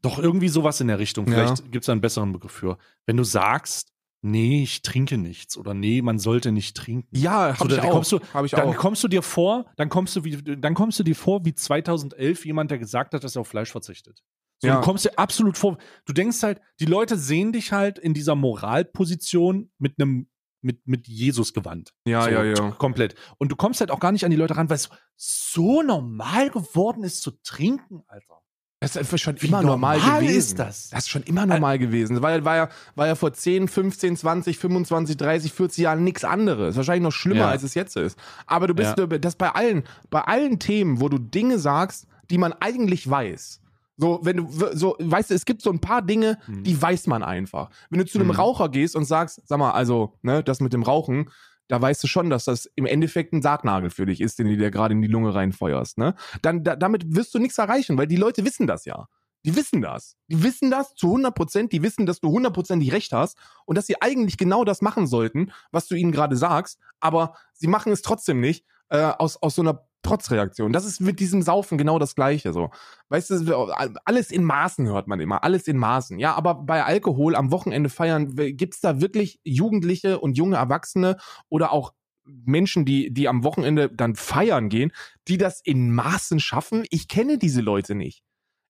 [0.00, 1.26] doch irgendwie sowas in der Richtung.
[1.28, 1.34] Ja.
[1.34, 2.78] Vielleicht gibt es da einen besseren Begriff für.
[3.06, 3.92] Wenn du sagst,
[4.22, 7.08] nee, ich trinke nichts oder nee, man sollte nicht trinken.
[7.16, 7.90] Ja, So, hab ich auch.
[7.90, 8.76] kommst du- hab ich Dann auch.
[8.76, 12.44] kommst du dir vor, dann kommst du wie, dann kommst du dir vor wie 2011
[12.46, 14.22] jemand, der gesagt hat, dass er auf Fleisch verzichtet.
[14.60, 14.76] So, Ja.
[14.76, 15.76] Du kommst dir absolut vor.
[16.04, 20.28] Du denkst halt, die Leute sehen dich halt in dieser Moralposition mit einem
[20.64, 21.92] mit, mit Jesus gewandt.
[22.06, 22.70] Ja, so, ja, ja.
[22.70, 23.16] Komplett.
[23.38, 26.50] Und du kommst halt auch gar nicht an die Leute ran, weil es so normal
[26.50, 28.41] geworden ist zu trinken, Alter.
[28.82, 30.38] Das ist schon Wie immer normal, normal gewesen.
[30.38, 30.90] ist das?
[30.90, 32.20] Das ist schon immer normal gewesen.
[32.20, 36.76] Weil war ja, war ja vor 10, 15, 20, 25, 30, 40 Jahren nichts anderes.
[36.76, 37.48] Wahrscheinlich noch schlimmer, Ja.
[37.48, 38.18] als es jetzt ist.
[38.46, 42.52] Aber du bist, das bei allen, bei allen Themen, wo du Dinge sagst, die man
[42.60, 43.60] eigentlich weiß.
[43.98, 46.64] So, wenn du, so, weißt du, es gibt so ein paar Dinge, Hm.
[46.64, 47.68] die weiß man einfach.
[47.90, 48.34] Wenn du zu einem Mhm.
[48.34, 51.28] Raucher gehst und sagst, sag mal, also, ne, das mit dem Rauchen,
[51.72, 54.58] da weißt du schon, dass das im Endeffekt ein Sargnagel für dich ist, den du
[54.58, 56.14] dir gerade in die Lunge reinfeuerst, ne?
[56.42, 59.08] Dann, da, damit wirst du nichts erreichen, weil die Leute wissen das ja.
[59.46, 60.18] Die wissen das.
[60.28, 61.72] Die wissen das zu 100 Prozent.
[61.72, 65.50] Die wissen, dass du hundertprozentig recht hast und dass sie eigentlich genau das machen sollten,
[65.70, 69.62] was du ihnen gerade sagst, aber sie machen es trotzdem nicht äh, aus, aus so
[69.62, 70.72] einer Trotzreaktion.
[70.72, 72.52] Das ist mit diesem Saufen genau das Gleiche.
[72.52, 72.70] So,
[73.08, 73.72] weißt du,
[74.04, 76.18] alles in Maßen hört man immer, alles in Maßen.
[76.18, 81.16] Ja, aber bei Alkohol am Wochenende feiern gibt's da wirklich Jugendliche und junge Erwachsene
[81.48, 81.92] oder auch
[82.24, 84.92] Menschen, die die am Wochenende dann feiern gehen,
[85.28, 86.84] die das in Maßen schaffen.
[86.90, 88.22] Ich kenne diese Leute nicht.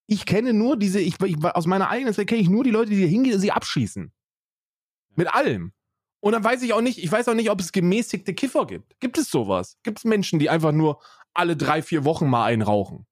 [0.06, 2.90] Ich kenne nur diese, ich, ich aus meiner eigenen Zeit kenne ich nur die Leute,
[2.90, 4.12] die hier hingehen und sie abschießen.
[5.14, 5.72] Mit allem.
[6.20, 8.98] Und dann weiß ich auch nicht, ich weiß auch nicht, ob es gemäßigte Kiffer gibt.
[9.00, 9.76] Gibt es sowas?
[9.82, 11.00] Gibt es Menschen, die einfach nur
[11.34, 13.06] alle drei, vier Wochen mal einen rauchen?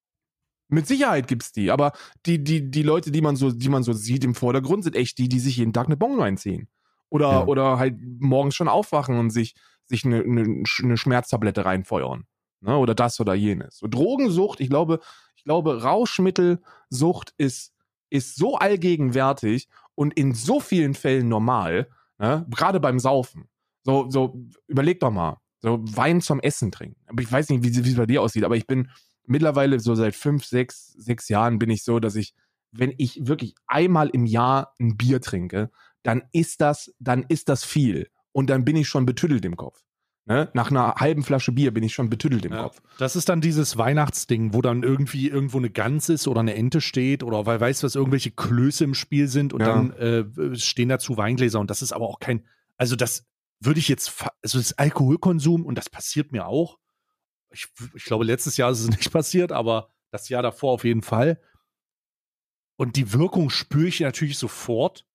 [0.68, 1.92] Mit Sicherheit gibt's die, aber
[2.26, 5.18] die, die, die Leute, die man so, die man so sieht im Vordergrund, sind echt
[5.18, 6.68] die, die sich jeden Tag eine Bon reinziehen.
[7.08, 7.46] Oder, Ja.
[7.46, 9.54] oder halt morgens schon aufwachen und sich,
[9.86, 12.24] sich eine, eine, eine Schmerztablette reinfeuern.
[12.60, 12.76] Ne?
[12.76, 13.78] Oder das oder jenes.
[13.78, 15.00] So Drogensucht, ich glaube,
[15.34, 17.72] ich glaube, Rauschmittelsucht ist,
[18.10, 22.46] ist so allgegenwärtig und in so vielen Fällen normal, ne?
[22.50, 23.48] gerade beim Saufen.
[23.82, 25.39] So, so, überleg doch mal.
[25.60, 26.96] So Wein zum Essen trinken.
[27.06, 28.90] Aber ich weiß nicht, wie es bei dir aussieht, aber ich bin
[29.26, 32.34] mittlerweile so seit fünf, sechs, sechs Jahren bin ich so, dass ich,
[32.72, 35.70] wenn ich wirklich einmal im Jahr ein Bier trinke,
[36.02, 38.08] dann ist das, dann ist das viel.
[38.32, 39.82] Und dann bin ich schon betüdelt im Kopf.
[40.26, 40.48] Ne?
[40.54, 42.62] Nach einer halben Flasche Bier bin ich schon betüdelt im Ja.
[42.64, 42.80] Kopf.
[42.98, 46.80] Das ist dann dieses Weihnachtsding, wo dann irgendwie irgendwo eine Gans ist oder eine Ente
[46.80, 49.66] steht oder weil weißt du was, irgendwelche Klöße im Spiel sind und Ja.
[49.66, 52.44] dann äh, stehen dazu Weingläser und das ist aber auch kein,
[52.76, 53.26] also das
[53.60, 56.78] würde ich jetzt, also das Alkoholkonsum und das passiert mir auch.
[57.50, 61.02] Ich, ich glaube, letztes Jahr ist es nicht passiert, aber das Jahr davor auf jeden
[61.02, 61.40] Fall.
[62.76, 65.06] Und die Wirkung spüre ich natürlich sofort.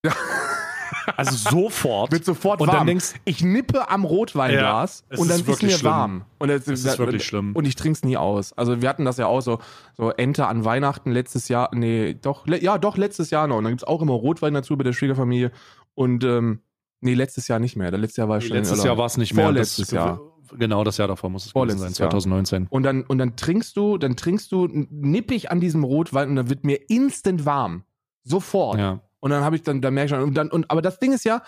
[1.17, 2.11] Also sofort.
[2.11, 2.77] Wird sofort und warm.
[2.77, 5.91] dann denkst ich nippe am Rotweinglas Ja, es und dann ist ist, mir schlimm.
[5.91, 6.25] warm.
[6.39, 7.55] Und es, das ist wirklich schlimm.
[7.55, 8.53] Und ich trinke es nie aus.
[8.53, 9.59] Also wir hatten das ja auch so,
[9.95, 13.57] so Ente an Weihnachten letztes Jahr, nee, doch, ja, doch, letztes Jahr noch.
[13.57, 15.51] Und dann gibt's auch immer Rotwein dazu bei der Schwiegerfamilie.
[15.95, 16.61] Und ähm,
[17.05, 17.91] nee, letztes Jahr nicht mehr.
[17.91, 18.83] Letztes Jahr war Nee, schon letztes.
[18.83, 19.45] Jahr war es nicht mehr.
[19.45, 20.19] Vorletztes das Jahr.
[20.51, 22.09] Genau, das Jahr davor muss es gewesen sein, Vorletztes Jahr.
[22.09, 22.67] 2019.
[22.69, 26.49] Und dann, und dann trinkst du, dann trinkst du nippig an diesem Rotwein und dann
[26.49, 27.83] wird mir instant warm.
[28.23, 28.79] Sofort.
[28.79, 29.01] Ja.
[29.19, 31.13] Und dann habe ich dann, da merke ich schon, und dann, und, aber das Ding
[31.13, 31.41] ist ja,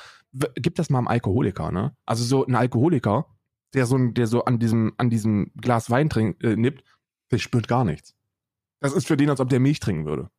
[0.55, 1.95] gib das mal einem Alkoholiker, ne?
[2.05, 3.27] Also so ein Alkoholiker,
[3.73, 6.83] der so, der so an diesem, an diesem Glas Wein trink, äh, nippt,
[7.31, 8.15] der spürt gar nichts.
[8.79, 10.29] Das ist für den, als ob der Milch trinken würde.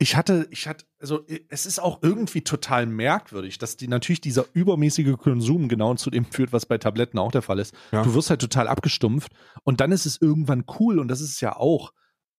[0.00, 4.44] Ich hatte, ich hatte, also es ist auch irgendwie total merkwürdig, dass die natürlich dieser
[4.52, 7.74] übermäßige Konsum genau zu dem führt, was bei Tabletten auch der Fall ist.
[7.90, 8.02] Ja.
[8.02, 9.32] Du wirst halt total abgestumpft
[9.64, 11.92] und dann ist es irgendwann cool und das ist es ja auch.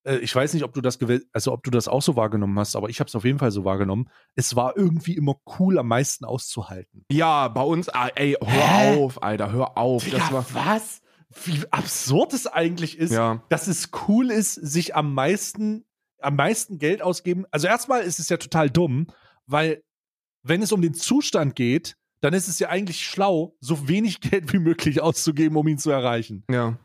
[0.04, 0.98] Äh, Ich weiß nicht, ob du das
[1.34, 3.50] also ob du das auch so wahrgenommen hast, aber ich habe es auf jeden Fall
[3.50, 4.08] so wahrgenommen.
[4.36, 7.04] Es war irgendwie immer cool, am meisten auszuhalten.
[7.12, 8.96] Ja, bei uns, ah, ey, hör Hä?
[8.96, 10.08] auf, Alter, hör auf.
[10.08, 11.02] Das war, was?
[11.44, 15.84] Wie absurd es eigentlich ist, ja, dass es cool ist, sich am meisten,
[16.22, 17.44] am meisten Geld ausgeben.
[17.50, 19.06] Also erstmal ist es ja total dumm,
[19.46, 19.82] weil
[20.42, 24.52] wenn es um den Zustand geht, dann ist es ja eigentlich schlau, so wenig Geld
[24.52, 26.44] wie möglich auszugeben, um ihn zu erreichen.
[26.50, 26.78] ja.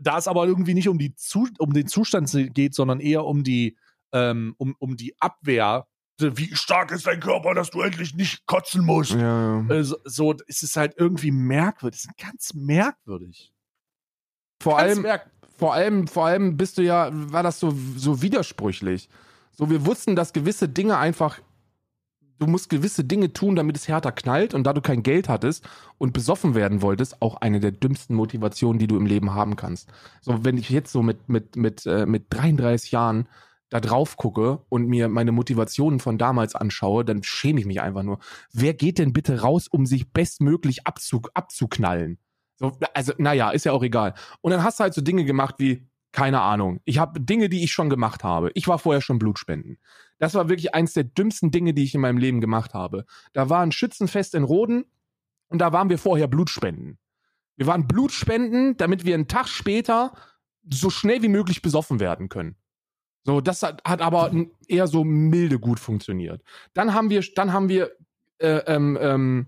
[0.00, 3.42] Da es aber irgendwie nicht um, die Zu um den Zustand geht, sondern eher um
[3.42, 3.76] die,
[4.12, 5.88] ähm, um, um die Abwehr.
[6.20, 9.10] Wie stark ist dein Körper, dass du endlich nicht kotzen musst?
[9.10, 9.74] Ja, ja.
[9.74, 11.98] Äh, so, so ist es halt irgendwie merkwürdig.
[11.98, 13.52] Es ist ganz merkwürdig.
[14.62, 15.28] Vor Ganz allem, merk
[15.62, 19.08] vor allem, vor allem bist du ja, war das so, so widersprüchlich.
[19.52, 21.38] So, wir wussten, dass gewisse Dinge einfach,
[22.40, 25.64] du musst gewisse Dinge tun, damit es härter knallt und da du kein Geld hattest
[25.98, 29.88] und besoffen werden wolltest, auch eine der dümmsten Motivationen, die du im Leben haben kannst.
[30.20, 33.28] So, wenn ich jetzt so mit, mit, mit, äh, mit 33 Jahren
[33.70, 38.02] da drauf gucke und mir meine Motivationen von damals anschaue, dann schäme ich mich einfach
[38.02, 38.18] nur.
[38.52, 42.18] Wer geht denn bitte raus, um sich bestmöglich abzu, abzuknallen?
[42.62, 44.14] So, also, naja, ist ja auch egal.
[44.40, 47.64] Und dann hast du halt so Dinge gemacht wie, keine Ahnung, ich habe Dinge, die
[47.64, 48.52] ich schon gemacht habe.
[48.54, 49.78] Ich war vorher schon Blutspenden.
[50.18, 53.04] Das war wirklich eins der dümmsten Dinge, die ich in meinem Leben gemacht habe.
[53.32, 54.84] Da war ein Schützenfest in Roden
[55.48, 56.98] und da waren wir vorher Blutspenden.
[57.56, 60.12] Wir waren Blutspenden, damit wir einen Tag später
[60.70, 62.54] so schnell wie möglich besoffen werden können.
[63.24, 64.32] So, das hat, hat aber
[64.68, 66.42] eher so milde gut funktioniert.
[66.74, 67.90] Dann haben wir, dann haben wir,
[68.38, 69.46] äh, ähm, ähm,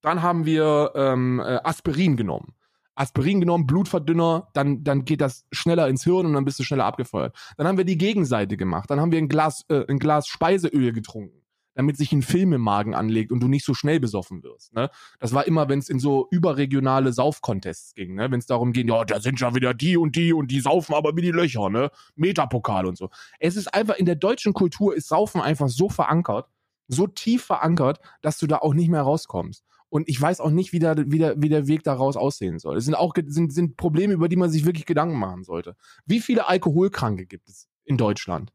[0.00, 2.55] dann haben wir ähm, äh, Aspirin genommen.
[2.96, 6.86] Aspirin genommen, Blutverdünner, dann, dann geht das schneller ins Hirn und dann bist du schneller
[6.86, 7.36] abgefeuert.
[7.56, 8.90] Dann haben wir die Gegenseite gemacht.
[8.90, 11.42] Dann haben wir ein Glas, äh, ein Glas Speiseöl getrunken,
[11.74, 14.72] damit sich ein Film im Magen anlegt und du nicht so schnell besoffen wirst.
[14.72, 14.88] Ne?
[15.20, 18.30] Das war immer, wenn es in so überregionale Saufcontests ging, ne?
[18.30, 20.94] wenn es darum ging, ja, da sind ja wieder die und die und die saufen
[20.94, 21.90] aber wie die Löcher, ne?
[22.14, 23.10] Metapokal und so.
[23.38, 26.48] Es ist einfach, in der deutschen Kultur ist Saufen einfach so verankert,
[26.88, 29.65] so tief verankert, dass du da auch nicht mehr rauskommst.
[29.88, 32.76] Und ich weiß auch nicht, wie der, wie der, wie der Weg daraus aussehen soll.
[32.76, 35.76] Es sind auch sind, sind Probleme, über die man sich wirklich Gedanken machen sollte.
[36.06, 38.52] Wie viele Alkoholkranke gibt es in Deutschland?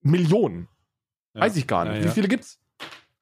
[0.00, 0.68] Millionen.
[1.34, 1.42] Ja.
[1.42, 1.96] Weiß ich gar nicht.
[1.96, 2.12] Ja, Wie ja.
[2.12, 2.60] viele gibt's?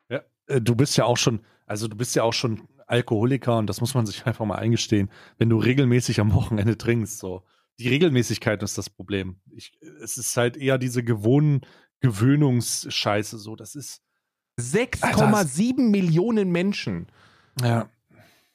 [0.09, 3.67] Ja, äh, du bist ja auch schon, also du bist ja auch schon Alkoholiker und
[3.67, 7.19] das muss man sich einfach mal eingestehen, wenn du regelmäßig am Wochenende trinkst.
[7.19, 7.43] So.
[7.79, 9.41] Die Regelmäßigkeit ist das Problem.
[9.55, 11.61] Ich, es ist halt eher diese gewohnen
[12.01, 13.39] Gewöhnungsscheiße.
[13.39, 14.03] So, das ist
[14.59, 17.07] 6,7 Millionen Menschen
[17.61, 17.88] ja.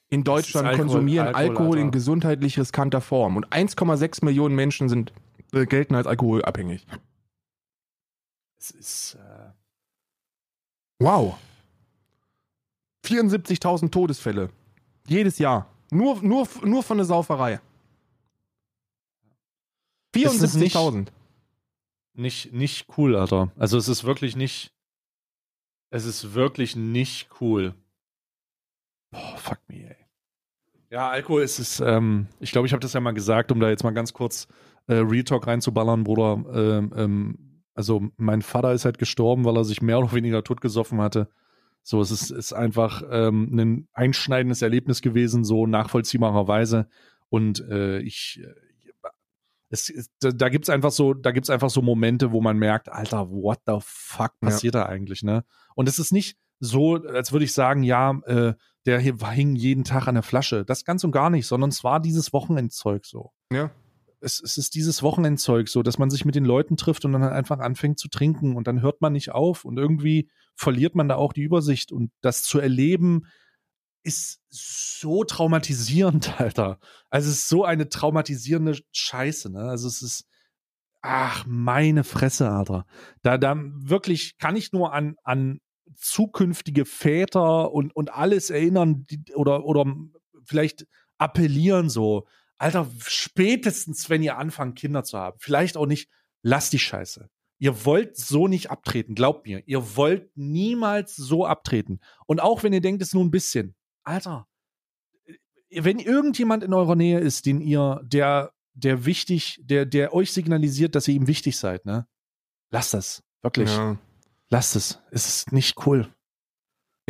[0.10, 3.38] in Deutschland Alkohol- konsumieren Alkohol, Alkohol, in gesundheitlich riskanter Form.
[3.38, 5.14] Und 1,6 Millionen Menschen sind
[5.54, 6.86] äh, gelten als alkoholabhängig.
[8.60, 9.50] Es ist äh,
[11.00, 11.38] Wow.
[13.06, 14.50] 74.000 Todesfälle.
[15.08, 15.68] Jedes Jahr.
[15.92, 17.60] Nur, nur, nur von der Sauferei.
[20.16, 21.08] Ist es nicht- 74.000.
[22.14, 23.52] nicht, nicht cool, Alter.
[23.58, 24.72] Also es ist wirklich nicht,
[25.92, 27.76] es ist wirklich nicht cool.
[29.12, 29.96] Boah, fuck me, ey.
[30.90, 33.70] Ja, Alkohol ist es, ähm, ich glaube, ich habe das ja mal gesagt, um da
[33.70, 34.48] jetzt mal ganz kurz
[34.88, 36.44] äh, Real Talk reinzuballern, Bruder.
[36.54, 41.00] Ähm, ähm, also mein Vater ist halt gestorben, weil er sich mehr oder weniger totgesoffen
[41.00, 41.30] hatte.
[41.84, 46.88] So, es ist, ist einfach ähm, ein einschneidendes Erlebnis gewesen, so nachvollziehbarerweise.
[47.30, 48.42] Und äh, ich,
[49.72, 53.60] es, da, gibt's einfach so, da gibt's einfach so Momente, wo man merkt, Alter, what
[53.66, 54.50] the fuck Ja.
[54.50, 55.44] passiert da eigentlich, ne?
[55.76, 58.54] Und es ist nicht so, als würde ich sagen, ja, äh,
[58.86, 60.66] der hier hing jeden Tag an der Flasche.
[60.66, 63.32] Das ganz und gar nicht, sondern es war dieses Wochenendzeug so.
[63.52, 63.72] Ja.
[64.20, 67.24] Es, es ist dieses Wochenendzeug so, dass man sich mit den Leuten trifft und dann
[67.24, 71.08] halt einfach anfängt zu trinken und dann hört man nicht auf und irgendwie verliert man
[71.08, 73.24] da auch die Übersicht und das zu erleben
[74.04, 76.80] ist so traumatisierend, Alter.
[77.10, 79.64] Also es ist so eine traumatisierende Scheiße, ne?
[79.64, 80.26] Also es ist,
[81.02, 82.86] ach, meine Fresse, Alter.
[83.22, 85.60] Da, da wirklich kann ich nur an, an
[85.96, 89.86] zukünftige Väter und, und alles erinnern die, oder, oder
[90.46, 90.88] vielleicht
[91.18, 92.28] appellieren so.
[92.58, 96.10] Alter, spätestens, wenn ihr anfangt, Kinder zu haben, vielleicht auch nicht,
[96.44, 97.30] lasst die Scheiße.
[97.60, 99.62] Ihr wollt so nicht abtreten, glaubt mir.
[99.68, 102.00] Ihr wollt niemals so abtreten.
[102.26, 103.76] Und auch wenn ihr denkt, es nur ein bisschen.
[104.04, 104.48] Alter,
[105.70, 110.96] wenn irgendjemand in eurer Nähe ist, den ihr, der, der wichtig, der, der euch signalisiert,
[110.96, 112.08] dass ihr ihm wichtig seid, ne?
[112.72, 113.24] Lasst das.
[113.42, 113.70] Wirklich.
[113.70, 113.98] Ja.
[114.50, 115.00] Lasst es.
[115.12, 116.14] Es ist nicht cool.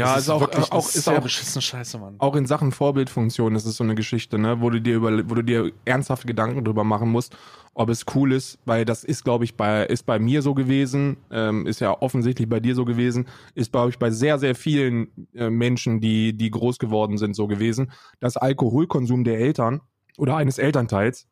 [0.01, 2.15] Ja, Es ist auch, wirklich auch, eine ist auch, beschissene Scheiße, Mann.
[2.19, 5.35] auch in Sachen Vorbildfunktion ist es so eine Geschichte, ne, wo du dir über, wo
[5.35, 7.35] du dir ernsthafte Gedanken drüber machen musst,
[7.73, 11.17] ob es cool ist, weil das ist, glaube ich, bei, ist bei mir so gewesen,
[11.31, 15.27] ähm, ist ja offensichtlich bei dir so gewesen, ist, glaube ich, bei sehr, sehr vielen
[15.33, 19.81] äh, Menschen, die, die groß geworden sind, so gewesen, dass Alkoholkonsum der Eltern
[20.17, 21.27] oder eines Elternteils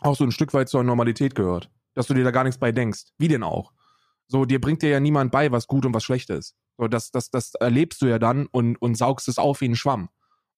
[0.00, 1.70] auch so ein Stück weit zur Normalität gehört.
[1.94, 3.04] Dass du dir da gar nichts bei denkst.
[3.18, 3.72] Wie denn auch?
[4.32, 6.56] So, dir bringt dir ja niemand bei, was gut und was schlecht ist.
[6.78, 9.76] So, das, das, das erlebst du ja dann und, und saugst es auf wie ein
[9.76, 10.08] Schwamm.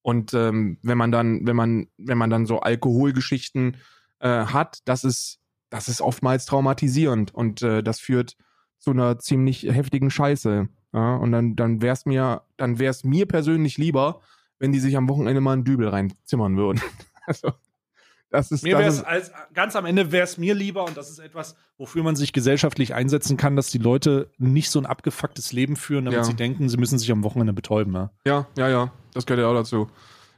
[0.01, 3.79] Und ähm, wenn man dann, wenn man, wenn man dann so Alkoholgeschichten
[4.21, 8.37] äh, hat, das ist, das ist oftmals traumatisierend und äh, das führt
[8.79, 10.69] zu einer ziemlich heftigen Scheiße.
[10.93, 11.17] Ja?
[11.17, 14.21] Und dann, dann wär's mir, dann wär's mir persönlich lieber,
[14.61, 16.81] wenn die sich am Wochenende mal einen Dübel reinzimmern würden.
[17.27, 17.51] also,
[18.35, 20.85] das ist, Mir das wäre es ist als ganz am Ende wäre es mir lieber
[20.85, 24.79] und das ist etwas, wofür man sich gesellschaftlich einsetzen kann, dass die Leute nicht so
[24.81, 26.25] ein abgefucktes Leben führen, damit Ja.
[26.25, 27.95] sie denken, sie müssen sich am Wochenende betäuben.
[27.95, 28.11] Ja?
[28.27, 29.89] Ja, ja, ja, das gehört ja auch dazu.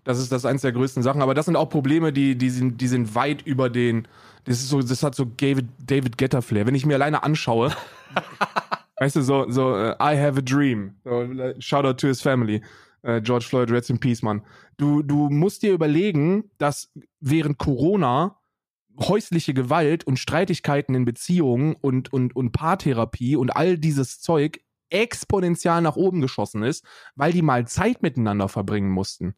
[0.04, 1.20] Das ist das eins der größten Sachen.
[1.20, 4.06] Aber das sind auch Probleme, die, die, sind, die sind weit über den.
[4.44, 6.64] Das ist so, das hat so David, David Getter Flair.
[6.66, 7.72] Wenn ich mir alleine anschaue,
[9.00, 10.94] weißt du, so, so äh, I have a dream.
[11.04, 12.62] So, äh, shout out to his family.
[13.02, 14.42] Äh, George Floyd, Rest in Peace, Mann.
[14.76, 18.38] Du, du musst dir überlegen, dass während Corona
[18.98, 24.60] häusliche Gewalt und Streitigkeiten in Beziehungen und, und, und Paartherapie und all dieses Zeug
[24.90, 29.34] exponentiell nach oben geschossen ist, weil die mal Zeit miteinander verbringen mussten.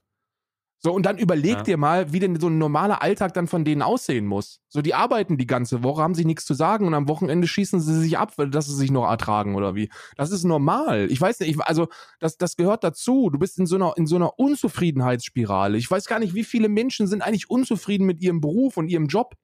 [0.80, 1.62] So, und dann überleg Ja.
[1.64, 4.60] dir mal, wie denn so ein normaler Alltag dann von denen aussehen muss.
[4.68, 7.80] So, die arbeiten die ganze Woche, haben sich nichts zu sagen und am Wochenende schießen
[7.80, 9.90] sie sich ab, weil- dass sie sich noch ertragen oder wie.
[10.16, 11.08] Das ist normal.
[11.10, 11.88] Ich weiß nicht, ich, also,
[12.20, 13.28] das, das gehört dazu.
[13.30, 15.76] Du bist in so einer, in so einer Unzufriedenheitsspirale.
[15.78, 19.06] Ich weiß gar nicht, wie viele Menschen sind eigentlich unzufrieden mit ihrem Beruf und ihrem
[19.08, 19.34] Job.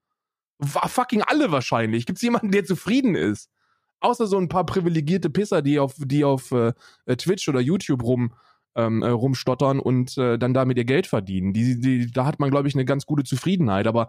[0.58, 2.06] Wa- Fucking alle wahrscheinlich.
[2.06, 3.50] Gibt es jemanden, der zufrieden ist?
[4.00, 6.72] Außer so ein paar privilegierte Pisser, die auf, die auf äh,
[7.16, 8.34] Twitch oder YouTube rum,
[8.76, 11.52] ähm, äh, rumstottern und äh, dann damit ihr Geld verdienen.
[11.52, 13.86] Die, die, da hat man, glaube ich, eine ganz gute Zufriedenheit.
[13.86, 14.08] Aber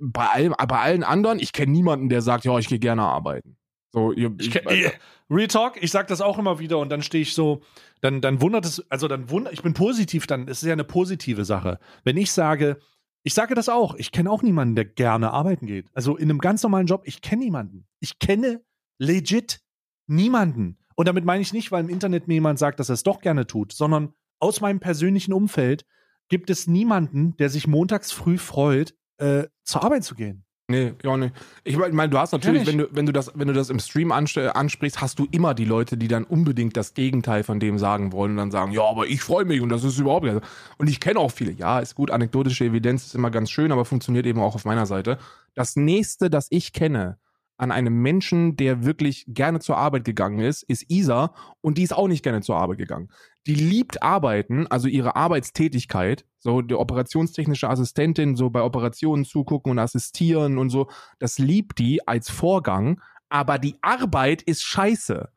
[0.00, 3.56] bei, allem, bei allen anderen, ich kenne niemanden, der sagt, ja, ich gehe gerne arbeiten.
[3.92, 4.92] So, ihr, Ich, äh,
[5.30, 7.62] Real Talk, ich sag das auch immer wieder und dann stehe ich so,
[8.00, 10.84] dann, dann wundert es, also dann wundert, ich bin positiv, dann ist es ja eine
[10.84, 11.78] positive Sache.
[12.04, 12.78] Wenn ich sage,
[13.22, 15.86] ich sage das auch, ich kenne auch niemanden, der gerne arbeiten geht.
[15.94, 17.86] Also in einem ganz normalen Job, ich kenne niemanden.
[18.00, 18.62] Ich kenne
[18.98, 19.60] legit
[20.06, 20.78] niemanden.
[20.98, 23.20] Und damit meine ich nicht, weil im Internet mir jemand sagt, dass er es doch
[23.20, 25.84] gerne tut, sondern aus meinem persönlichen Umfeld
[26.28, 30.44] gibt es niemanden, der sich montags früh freut, äh, zur Arbeit zu gehen.
[30.66, 31.30] Nee, ja, nee.
[31.62, 34.10] Ich meine, du hast natürlich, wenn du, wenn du das, wenn du das im Stream
[34.10, 38.10] anst- ansprichst, hast du immer die Leute, die dann unbedingt das Gegenteil von dem sagen
[38.10, 40.40] wollen und dann sagen, ja, aber ich freue mich und das ist überhaupt nicht.
[40.78, 41.52] Und ich kenne auch viele.
[41.52, 44.84] Ja, ist gut, anekdotische Evidenz ist immer ganz schön, aber funktioniert eben auch auf meiner
[44.84, 45.18] Seite.
[45.54, 47.18] Das nächste, das ich kenne
[47.58, 51.92] an einem Menschen, der wirklich gerne zur Arbeit gegangen ist, ist Isa und die ist
[51.92, 53.08] auch nicht gerne zur Arbeit gegangen.
[53.46, 59.78] Die liebt Arbeiten, also ihre Arbeitstätigkeit, so die operationstechnische Assistentin, so bei Operationen zugucken und
[59.78, 60.88] assistieren und so,
[61.18, 65.28] das liebt die als Vorgang, aber die Arbeit ist scheiße,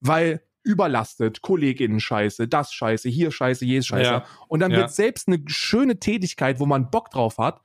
[0.00, 4.10] weil überlastet, KollegInnen scheiße, das scheiße, hier scheiße, jedes scheiße.
[4.10, 4.24] Ja.
[4.46, 4.78] Und dann Ja.
[4.78, 7.62] wird selbst eine schöne Tätigkeit, wo man Bock drauf hat,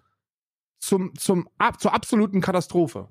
[0.80, 3.10] zum, zum, ab, zur absoluten Katastrophe.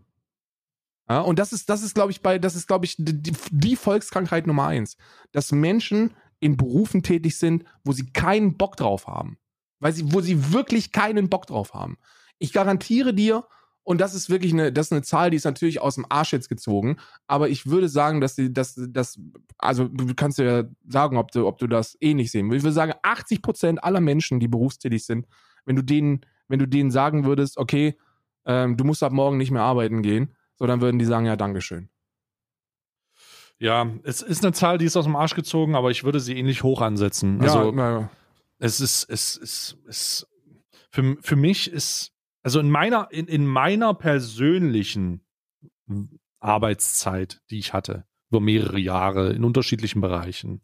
[1.09, 3.76] Ja, und das ist, das ist, glaube ich, bei, das ist, glaube ich, die, die
[3.76, 4.96] Volkskrankheit Nummer eins.
[5.32, 9.38] Dass Menschen in Berufen tätig sind, wo sie keinen Bock drauf haben.
[9.78, 11.96] Weil sie, wo sie wirklich keinen Bock drauf haben.
[12.38, 13.46] Ich garantiere dir,
[13.86, 16.32] und das ist wirklich eine, das ist eine Zahl, die ist natürlich aus dem Arsch
[16.32, 16.96] jetzt gezogen,
[17.28, 19.20] aber ich würde sagen, dass sie, dass, dass,
[19.59, 22.62] also du kannst ja sagen, ob du, ob du das ähnlich sehen willst.
[22.62, 25.28] Ich würde sagen, 80 Prozent aller Menschen, die berufstätig sind,
[25.66, 27.96] wenn du denen, wenn du denen sagen würdest, okay,
[28.44, 31.36] ähm, du musst ab morgen nicht mehr arbeiten gehen, so dann würden die sagen, ja,
[31.36, 31.88] Dankeschön.
[33.59, 36.36] Ja, es ist eine Zahl, die ist aus dem Arsch gezogen, aber ich würde sie
[36.36, 37.40] ähnlich hoch ansetzen.
[37.40, 38.11] Also ja, ja.
[38.59, 40.26] es ist, es ist, es
[40.90, 45.24] für, für mich ist, also in meiner, in, in meiner persönlichen
[46.38, 50.62] Arbeitszeit, die ich hatte, über mehrere Jahre in unterschiedlichen Bereichen,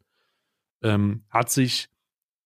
[0.83, 1.89] ähm, hat sich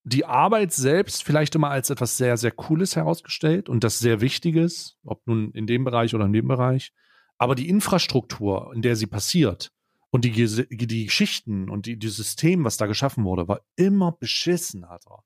[0.04, 4.96] die Arbeit selbst vielleicht immer als etwas sehr, sehr Cooles herausgestellt und das sehr Wichtiges,
[5.04, 6.92] ob nun in dem Bereich oder in dem Bereich.
[7.38, 9.72] Aber die Infrastruktur, in der sie passiert
[10.10, 14.84] und die, die Geschichten und die, die System, was da geschaffen wurde, war immer beschissen,
[14.84, 15.22] Alter.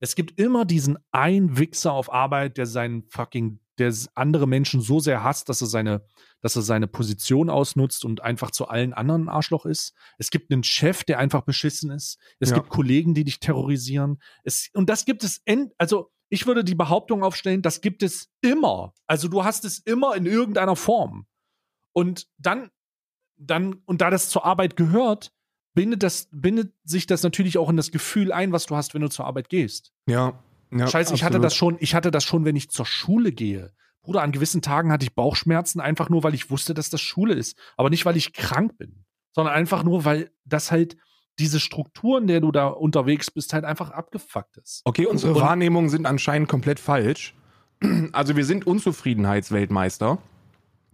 [0.00, 5.00] Es gibt immer diesen ein Wichser auf Arbeit, der seinen fucking, der andere Menschen so
[5.00, 6.04] sehr hasst, dass er seine,
[6.40, 9.94] dass er seine Position ausnutzt und einfach zu allen anderen ein Arschloch ist.
[10.18, 12.18] Es gibt einen Chef, der einfach beschissen ist.
[12.38, 12.56] Es Ja.
[12.56, 14.20] gibt Kollegen, die dich terrorisieren.
[14.44, 18.30] Es, und das gibt es, end, also ich würde die Behauptung aufstellen, das gibt es
[18.40, 18.94] immer.
[19.08, 21.26] Also du hast es immer in irgendeiner Form.
[21.98, 22.70] Und dann,
[23.36, 25.32] dann, und da das zur Arbeit gehört,
[25.74, 29.02] bindet, das, bindet sich das natürlich auch in das Gefühl ein, was du hast, wenn
[29.02, 29.90] du zur Arbeit gehst.
[30.06, 30.38] Ja.
[30.70, 33.72] ja Scheiße, ich hatte das schon, ich hatte das schon, wenn ich zur Schule gehe.
[34.02, 37.34] Bruder, an gewissen Tagen hatte ich Bauchschmerzen, einfach nur, weil ich wusste, dass das Schule
[37.34, 37.58] ist.
[37.76, 40.96] Aber nicht, weil ich krank bin, sondern einfach nur, weil das halt
[41.40, 44.82] diese Struktur, in der du da unterwegs bist, halt einfach abgefuckt ist.
[44.84, 47.34] Okay, unsere Und, Wahrnehmungen sind anscheinend komplett falsch.
[48.12, 50.18] Also wir sind Unzufriedenheitsweltmeister.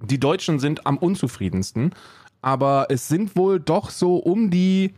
[0.04, 1.92] Die Deutschen sind am unzufriedensten.
[2.40, 4.94] Aber es sind wohl doch so um die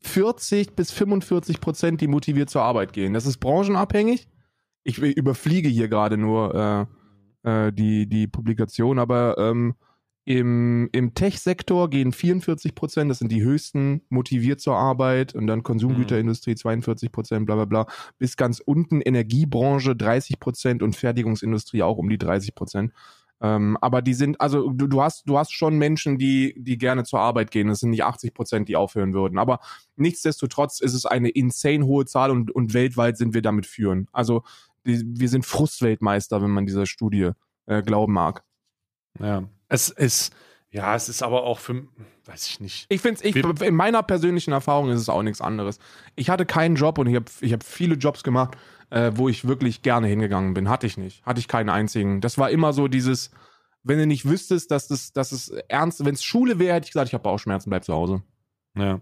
[0.00, 3.14] 40 bis 45 Prozent, die motiviert zur Arbeit gehen.
[3.14, 4.28] Das ist branchenabhängig.
[4.84, 6.88] Ich überfliege hier gerade nur
[7.42, 9.74] äh, äh, die, die Publikation, aber ähm,
[10.26, 15.62] im, im Tech-Sektor gehen 44 Prozent, das sind die höchsten, motiviert zur Arbeit und dann
[15.62, 17.86] Konsumgüterindustrie 42 Prozent, bla bla bla,
[18.18, 22.92] bis ganz unten Energiebranche 30 Prozent und Fertigungsindustrie auch um die 30 Prozent.
[23.44, 27.04] Ähm, aber die sind, also du, du hast, du hast schon Menschen, die, die gerne
[27.04, 27.68] zur Arbeit gehen.
[27.68, 29.38] Das sind nicht 80 Prozent, die aufhören würden.
[29.38, 29.60] Aber
[29.96, 34.08] nichtsdestotrotz ist es eine insane hohe Zahl und, und weltweit sind wir damit führen.
[34.12, 34.44] Also
[34.86, 37.32] die, wir sind Frustweltmeister, wenn man dieser Studie
[37.66, 38.44] äh, glauben mag.
[39.20, 40.34] Ja, es ist,
[40.74, 41.84] ja, es ist aber auch für,
[42.24, 42.86] weiß ich nicht.
[42.88, 45.78] Ich finde es, in meiner persönlichen Erfahrung ist es auch nichts anderes.
[46.16, 48.58] Ich hatte keinen Job und ich habe ich hab viele Jobs gemacht,
[48.90, 50.68] äh, wo ich wirklich gerne hingegangen bin.
[50.68, 51.24] Hatte ich nicht.
[51.24, 52.20] Hatte ich keinen einzigen.
[52.20, 53.30] Das war immer so dieses,
[53.84, 56.92] wenn du nicht wüsstest, dass das, dass es ernst, wenn es Schule wäre, hätte ich
[56.92, 58.24] gesagt, ich habe Bauchschmerzen, bleib zu Hause.
[58.76, 59.00] Ja.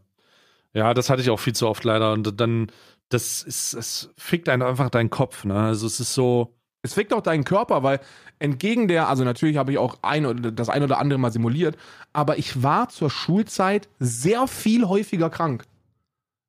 [0.75, 2.13] Ja, das hatte ich auch viel zu oft leider.
[2.13, 2.71] Und dann,
[3.09, 5.55] das ist, es fickt einfach deinen Kopf, ne?
[5.55, 8.01] Also es ist so, es fickt auch deinen Körper, weil
[8.39, 11.77] entgegen der, also natürlich habe ich auch ein oder das ein oder andere mal simuliert,
[12.13, 15.65] aber ich war zur Schulzeit sehr viel häufiger krank.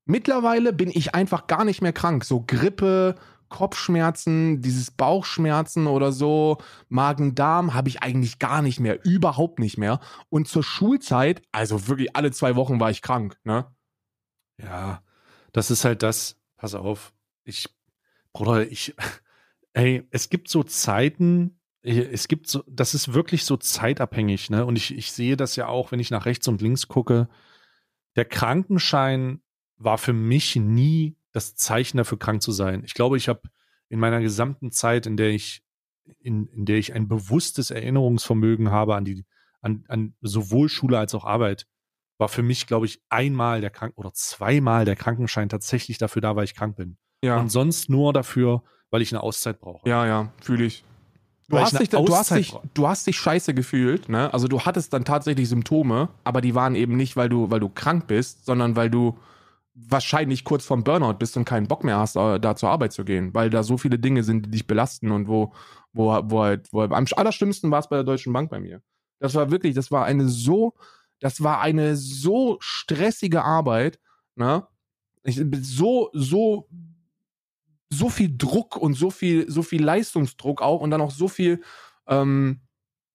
[0.06, 2.26] Mittlerweile bin ich einfach gar nicht mehr krank.
[2.26, 3.16] So Grippe,
[3.48, 6.58] Kopfschmerzen, dieses Bauchschmerzen oder so,
[6.90, 10.00] Magen-Darm habe ich eigentlich gar nicht mehr, überhaupt nicht mehr.
[10.30, 13.68] Und zur Schulzeit, also wirklich alle zwei Wochen war ich krank, ne?
[14.62, 15.04] Ja,
[15.52, 16.38] das ist halt das.
[16.58, 17.14] Pass auf,
[17.44, 17.70] ich,
[18.34, 18.96] Bruder, ich,
[19.74, 24.66] Ey, es gibt so Zeiten, äh, es gibt so, das ist wirklich so zeitabhängig, ne?
[24.66, 27.28] Und ich, ich sehe das ja auch, wenn ich nach rechts und links gucke.
[28.16, 29.42] Der Krankenschein
[29.78, 32.84] war für mich nie das Zeichen dafür, krank zu sein.
[32.86, 33.42] Ich glaube, ich habe
[33.90, 35.64] in meiner gesamten Zeit, in der ich,
[36.20, 39.26] in, in der ich ein bewusstes Erinnerungsvermögen habe an die,
[39.62, 41.68] an, an sowohl Schule als auch Arbeit,
[42.18, 46.36] war für mich, glaube ich, einmal der Krank oder zweimal der Krankenschein tatsächlich dafür da,
[46.36, 46.98] weil ich krank bin.
[47.24, 47.40] Ja.
[47.40, 48.64] Und sonst nur dafür,
[48.94, 49.90] weil ich eine Auszeit brauche.
[49.90, 50.86] Ja, ja, fühle ich.
[51.50, 54.32] Du hast, dich, du, hast dich, du hast dich scheiße gefühlt, ne?
[54.32, 57.70] Also du hattest dann tatsächlich Symptome, aber die waren eben nicht, weil du, weil du
[57.70, 59.18] krank bist, sondern weil du
[59.74, 63.04] wahrscheinlich kurz vorm Burnout bist und keinen Bock mehr hast, äh, da zur Arbeit zu
[63.04, 65.54] gehen, weil da so viele Dinge sind, die dich belasten und wo,
[65.92, 68.84] wo, wo halt, wo am allerschlimmsten war es bei der Deutschen Bank bei mir.
[69.20, 70.76] Das war wirklich, das war eine so,
[71.20, 74.00] das war eine so stressige Arbeit,
[74.36, 74.68] ne?
[75.24, 76.68] Ich bin so, so
[77.98, 81.62] so viel Druck und so viel, so viel Leistungsdruck auch und dann auch so viel,
[82.08, 82.62] ähm,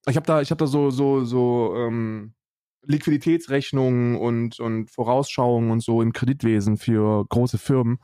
[0.08, 2.34] ich habe da, ich habe da so, so, so ähm,
[2.82, 7.98] Liquiditätsrechnungen und, und Vorausschauungen und so im Kreditwesen für große Firmen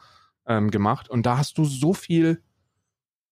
[0.46, 1.08] ähm, gemacht.
[1.08, 2.42] Und da hast du so viel,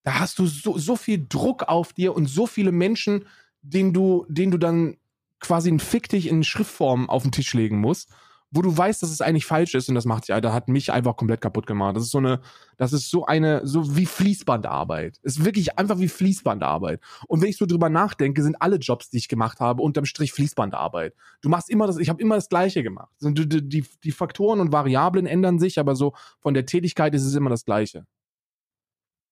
[0.02, 3.26] da hast du so, so viel Druck auf dir und so viele Menschen,
[3.60, 4.96] denen du, denen du dann
[5.40, 8.10] quasi ein Fick dich in Schriftform auf den Tisch legen musst
[8.52, 10.92] wo du weißt, dass es eigentlich falsch ist und das macht sich, Alter, hat mich
[10.92, 11.96] einfach komplett kaputt gemacht.
[11.96, 12.40] Das ist so eine,
[12.76, 15.18] das ist so eine, so wie Fließbandarbeit.
[15.22, 17.00] Ist wirklich einfach wie Fließbandarbeit.
[17.26, 20.32] Und wenn ich so drüber nachdenke, sind alle Jobs, die ich gemacht habe, unterm Strich
[20.32, 21.14] Fließbandarbeit.
[21.40, 23.10] Du machst immer das, ich habe immer das Gleiche gemacht.
[23.22, 27.34] Die, die, die Faktoren und Variablen ändern sich, aber so von der Tätigkeit ist es
[27.34, 28.06] immer das Gleiche.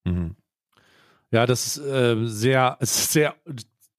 [0.05, 0.37] Mhm.
[1.31, 3.35] Ja, das ist äh, sehr, sehr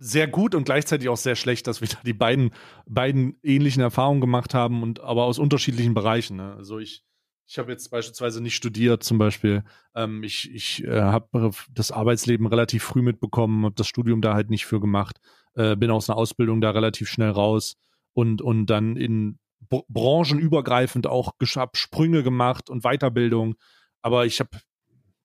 [0.04, 2.52] sehr gut und gleichzeitig auch sehr schlecht, dass wir da die beiden,
[2.88, 6.38] beiden ähnlichen Erfahrungen gemacht haben und aber aus unterschiedlichen Bereichen.
[6.38, 6.56] Ne?
[6.56, 7.04] Also ich,
[7.46, 9.64] ich habe jetzt beispielsweise nicht studiert, zum Beispiel.
[9.94, 14.50] Ähm, ich ich äh, habe das Arbeitsleben relativ früh mitbekommen, habe das Studium da halt
[14.50, 15.20] nicht für gemacht,
[15.54, 17.78] äh, bin aus einer Ausbildung da relativ schnell raus
[18.14, 19.38] und, und dann in
[19.70, 21.34] B branchenübergreifend auch
[21.74, 23.54] Sprünge gemacht und Weiterbildung.
[24.02, 24.50] Aber ich habe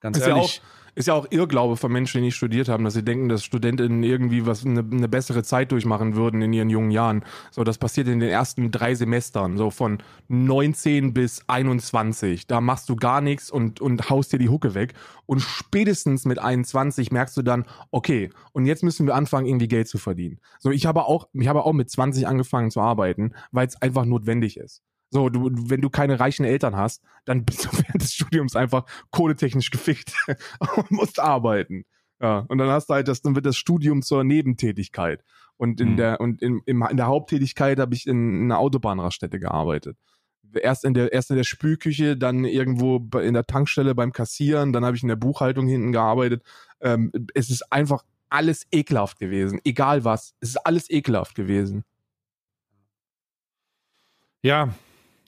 [0.01, 0.57] ganz ist ehrlich.
[0.57, 3.29] Ja auch, ist ja auch Irrglaube von Menschen, die nicht studiert haben, dass sie denken,
[3.29, 7.23] dass Studentinnen irgendwie was eine, eine bessere Zeit durchmachen würden in ihren jungen Jahren.
[7.51, 12.47] So, das passiert in den ersten drei Semestern, so von 19 bis 21.
[12.47, 14.95] Da machst du gar nichts und, und haust dir die Hucke weg.
[15.27, 19.89] Und spätestens mit 21 merkst du dann, okay, und jetzt müssen wir anfangen, irgendwie Geld
[19.89, 20.41] zu verdienen.
[20.59, 24.07] So, ich habe auch, ich habe auch mit 20 angefangen zu arbeiten, weil es einfach
[24.07, 24.83] notwendig ist.
[25.11, 28.85] So, du, wenn du keine reichen Eltern hast, dann bist du während des Studiums einfach
[29.11, 30.13] kohletechnisch gefickt
[30.77, 31.85] und musst arbeiten.
[32.21, 35.23] Ja, und dann hast du halt das, dann wird das Studium zur Nebentätigkeit.
[35.59, 35.97] Und in Mhm.
[35.97, 39.97] der, und in, im, in der Haupttätigkeit habe ich in, einer Autobahnraststätte gearbeitet.
[40.55, 44.73] Erst in der, erst in der Spülküche, dann irgendwo bei- in der Tankstelle beim Kassieren,
[44.73, 46.43] dann habe ich in der Buchhaltung hinten gearbeitet.
[46.81, 49.61] Ähm, es ist einfach alles ekelhaft gewesen.
[49.65, 50.35] Egal was.
[50.41, 51.85] Es ist alles ekelhaft gewesen.
[54.43, 54.75] Ja,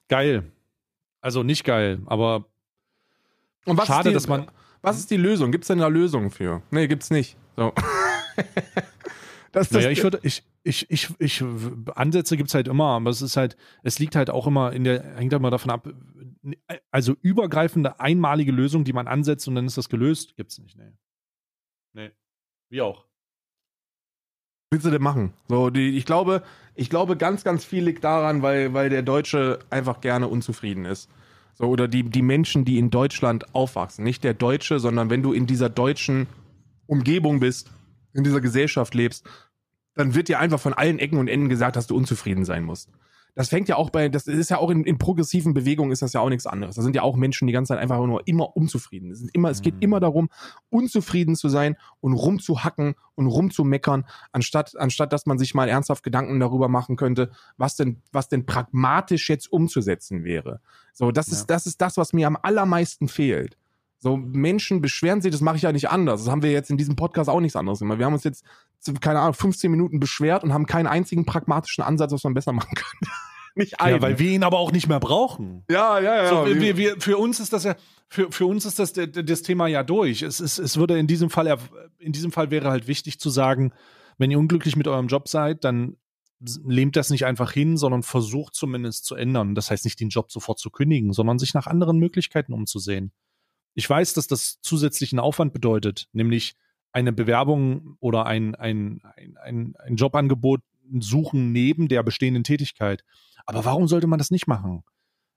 [0.08, 0.50] geil.
[1.20, 2.46] Also nicht geil, aber
[3.64, 4.50] Und was schade, ist die, dass man.
[4.80, 5.50] Was ist die Lösung?
[5.50, 6.62] Gibt es denn da Lösungen für?
[6.70, 7.36] Nee, gibt's nicht.
[7.56, 7.72] So.
[9.52, 11.44] das, das, Naja, ich würde, ich, ich, ich, ich,
[11.94, 14.84] Ansätze gibt es halt immer, aber es ist halt, es liegt halt auch immer in
[14.84, 15.88] der, hängt halt immer davon ab,
[16.92, 20.76] also übergreifende, einmalige Lösung, die man ansetzt und dann ist das gelöst, gibt es nicht,
[20.76, 20.92] nee.
[21.94, 22.10] Nee.
[22.68, 23.07] Wie auch.
[24.70, 25.32] Willst du denn machen?
[25.48, 26.42] So, die, ich glaube,
[26.74, 31.08] ich glaube, ganz, ganz viel liegt daran, weil, weil der Deutsche einfach gerne unzufrieden ist.
[31.54, 34.04] So, oder die, die Menschen, die in Deutschland aufwachsen.
[34.04, 36.26] Nicht der Deutsche, sondern wenn du in dieser deutschen
[36.86, 37.70] Umgebung bist,
[38.12, 39.26] in dieser Gesellschaft lebst,
[39.94, 42.90] dann wird dir einfach von allen Ecken und Enden gesagt, dass du unzufrieden sein musst.
[43.38, 46.12] Das fängt ja auch bei, das ist ja auch in, in progressiven Bewegungen ist das
[46.12, 46.74] ja auch nichts anderes.
[46.74, 49.12] Da sind ja auch Menschen die ganze Zeit einfach nur immer unzufrieden.
[49.12, 49.80] Es, sind immer, es geht Mhm.
[49.82, 50.28] immer darum,
[50.70, 56.40] unzufrieden zu sein und rumzuhacken und rumzumeckern, anstatt, anstatt dass man sich mal ernsthaft Gedanken
[56.40, 60.60] darüber machen könnte, was denn, was denn pragmatisch jetzt umzusetzen wäre.
[60.92, 61.34] So, das Ja.
[61.34, 63.56] ist, das ist das, was mir am allermeisten fehlt.
[64.00, 66.22] So, Menschen beschweren sich, das mache ich ja nicht anders.
[66.24, 67.98] Das haben wir jetzt in diesem Podcast auch nichts anderes gemacht.
[67.98, 68.44] Wir haben uns jetzt,
[69.00, 72.74] keine Ahnung, 15 Minuten beschwert und haben keinen einzigen pragmatischen Ansatz, was man besser machen
[72.74, 72.98] kann.
[73.54, 73.96] nicht einen.
[73.96, 75.64] Ja, weil wir ihn aber auch nicht mehr brauchen.
[75.70, 76.28] ja, ja, ja.
[76.28, 77.76] So, wir- wir, für uns ist das ja,
[78.08, 80.22] für, für uns ist das, das Thema ja durch.
[80.22, 81.58] Es, ist, es würde in diesem Fall,
[81.98, 83.72] in diesem Fall wäre halt wichtig zu sagen,
[84.16, 85.96] wenn ihr unglücklich mit eurem Job seid, dann
[86.64, 89.56] lehmt das nicht einfach hin, sondern versucht zumindest zu ändern.
[89.56, 93.12] Das heißt nicht, den Job sofort zu kündigen, sondern sich nach anderen Möglichkeiten umzusehen.
[93.74, 96.54] Ich weiß, dass das zusätzlichen Aufwand bedeutet, nämlich
[96.92, 100.60] eine Bewerbung oder ein, ein, ein, ein, ein Jobangebot
[101.00, 103.04] suchen neben der bestehenden Tätigkeit.
[103.46, 104.82] Aber warum sollte man das nicht machen?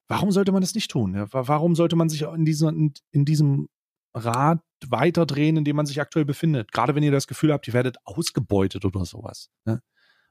[0.07, 1.13] Warum sollte man das nicht tun?
[1.15, 3.69] Ja, wa- warum sollte man sich in, dieser, in, in diesem
[4.13, 6.71] Rad weiterdrehen, in dem man sich aktuell befindet?
[6.71, 9.49] Gerade wenn ihr das Gefühl habt, ihr werdet ausgebeutet oder sowas.
[9.65, 9.81] Ne?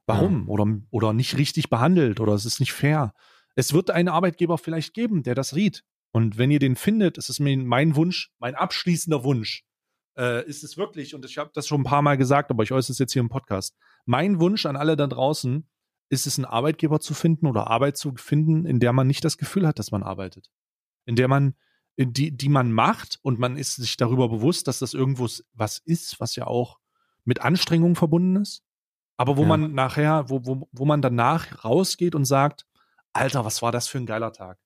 [0.07, 0.49] Warum?
[0.49, 3.13] Oder, oder nicht richtig behandelt oder es ist nicht fair.
[3.55, 5.83] Es wird einen Arbeitgeber vielleicht geben, der das riet.
[6.13, 9.63] Und wenn ihr den findet, ist es mein Wunsch, mein abschließender Wunsch,
[10.21, 12.73] äh, ist es wirklich, und ich habe das schon ein paar Mal gesagt, aber ich
[12.73, 13.77] äußere es jetzt hier im Podcast.
[14.05, 15.67] Mein Wunsch an alle da draußen
[16.11, 19.39] ist es, einen Arbeitgeber zu finden oder Arbeit zu finden, in der man nicht das
[19.39, 20.51] Gefühl hat, dass man arbeitet.
[21.07, 21.55] In der man,
[21.97, 25.79] in die, die man macht und man ist sich darüber bewusst, dass das irgendwo was
[25.79, 26.79] ist, was ja auch
[27.25, 28.63] mit Anstrengung verbunden ist.
[29.17, 29.49] Aber wo Ja.
[29.49, 32.67] man nachher, wo, wo, wo man danach rausgeht und sagt,
[33.13, 34.59] Alter, was war das für ein geiler Tag?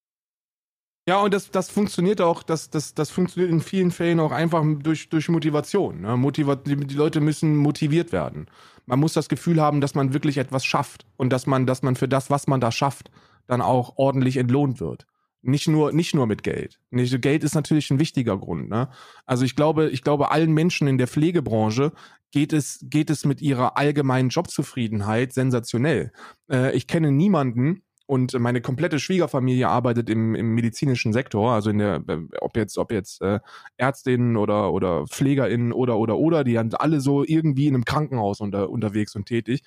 [1.07, 4.65] Ja, und das, das funktioniert auch, das, das, das funktioniert in vielen Fällen auch einfach
[4.79, 6.01] durch, durch Motivation.
[6.01, 6.17] Ne?
[6.17, 8.47] Motiva die, die Leute müssen motiviert werden.
[8.87, 11.97] Man muss das Gefühl haben, dass man wirklich etwas schafft und dass man, dass man
[11.97, 13.11] für das, was man da schafft,
[13.47, 15.07] dann auch ordentlich entlohnt wird.
[15.43, 16.81] Nicht nur, nicht nur mit Geld.
[16.91, 18.71] Geld ist natürlich ein wichtiger Grund.
[18.71, 18.89] Ne?
[19.27, 21.93] Also ich glaube, ich glaube, allen Menschen in der Pflegebranche
[22.31, 26.13] geht es, geht es mit ihrer allgemeinen Jobzufriedenheit sensationell.
[26.51, 31.79] Äh, ich kenne niemanden, und meine komplette Schwiegerfamilie arbeitet im, im medizinischen Sektor, also in
[31.79, 33.41] der, äh, ob jetzt, ob jetzt äh,
[33.77, 38.41] Ärztinnen oder, oder PflegerInnen oder, oder, oder, die sind alle so irgendwie in einem Krankenhaus
[38.41, 39.63] unter, unterwegs und tätig.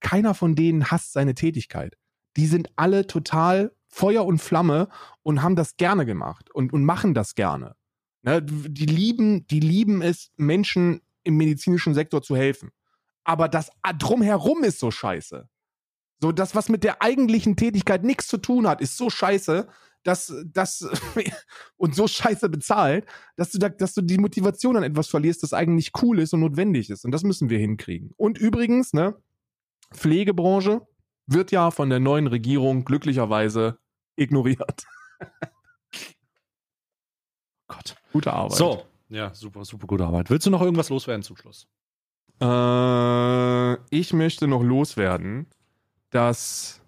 [0.00, 1.96] Keiner von denen hasst seine Tätigkeit.
[2.36, 4.88] Die sind alle total Feuer und Flamme
[5.22, 7.76] und haben das gerne gemacht und, und machen das gerne.
[8.22, 12.70] Ne, die lieben, die lieben es, Menschen im medizinischen Sektor zu helfen.
[13.24, 15.48] Aber das drumherum ist so scheiße.
[16.20, 19.68] So, das, was mit der eigentlichen Tätigkeit nichts zu tun hat, ist so scheiße,
[20.02, 20.88] dass das
[21.76, 23.06] und so scheiße bezahlt,
[23.36, 26.40] dass du da, dass du die Motivation an etwas verlierst, das eigentlich cool ist und
[26.40, 27.04] notwendig ist.
[27.04, 28.12] Und das müssen wir hinkriegen.
[28.16, 29.16] Und übrigens, ne,
[29.92, 30.86] Pflegebranche
[31.26, 33.78] wird ja von der neuen Regierung glücklicherweise
[34.16, 34.84] ignoriert.
[37.68, 37.96] Gott.
[38.12, 38.58] Gute Arbeit.
[38.58, 38.84] So.
[39.08, 40.30] Ja, super, super gute Arbeit.
[40.30, 41.68] Willst du noch irgendwas loswerden zum Schluss?
[42.40, 45.46] Äh, ich möchte noch loswerden,
[46.10, 46.80] dass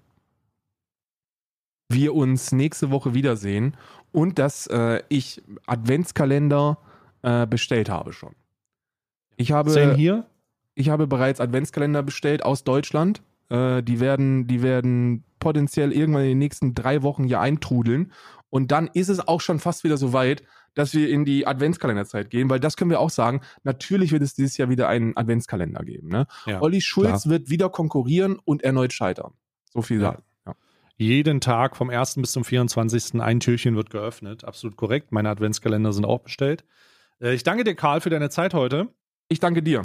[1.89, 3.77] wir uns nächste Woche wiedersehen
[4.13, 6.79] und dass äh, ich Adventskalender
[7.23, 8.35] äh, bestellt habe schon.
[9.37, 10.27] Ich Same habe, hier?
[10.75, 13.23] ich habe bereits Adventskalender bestellt aus Deutschland.
[13.49, 18.13] Äh, die, werden, die werden potenziell irgendwann in den nächsten drei Wochen hier eintrudeln.
[18.51, 20.43] Und dann ist es auch schon fast wieder so weit,
[20.75, 23.41] dass wir in die Adventskalenderzeit gehen, weil das können wir auch sagen.
[23.65, 26.09] Natürlich wird es dieses Jahr wieder einen Adventskalender geben.
[26.09, 26.27] Ne?
[26.47, 26.61] Ja.
[26.63, 29.33] Olli Schulz wird wieder konkurrieren und erneut scheitern.
[29.73, 30.13] So viel Ja.
[30.13, 30.23] sagen.
[30.47, 30.55] Ja.
[30.97, 32.17] jeden Tag vom 1.
[32.23, 33.21] bis zum 24.
[33.21, 34.45] ein Türchen wird geöffnet.
[34.45, 35.13] Absolut korrekt.
[35.13, 36.65] Meine Adventskalender sind auch bestellt.
[37.21, 38.89] Äh, ich danke dir, Karl, für deine Zeit heute.
[39.29, 39.83] Ich danke dir.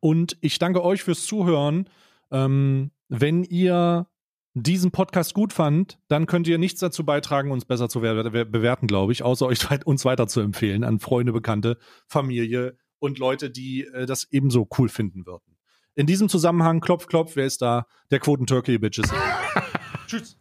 [0.00, 1.88] Und ich danke euch fürs Zuhören.
[2.30, 4.06] Ähm, wenn ihr
[4.54, 9.12] diesen Podcast gut fand, dann könnt ihr nichts dazu beitragen, uns besser zu bewerten, glaube
[9.12, 14.06] ich, außer euch uns weiter zu empfehlen an Freunde, Bekannte, Familie und Leute, die äh,
[14.06, 15.56] das ebenso cool finden würden.
[15.94, 17.86] In diesem Zusammenhang, klopf, klopf, wer ist da?
[18.10, 19.10] Der Quoten-Turkey, Bitches.
[20.06, 20.38] Tschüss.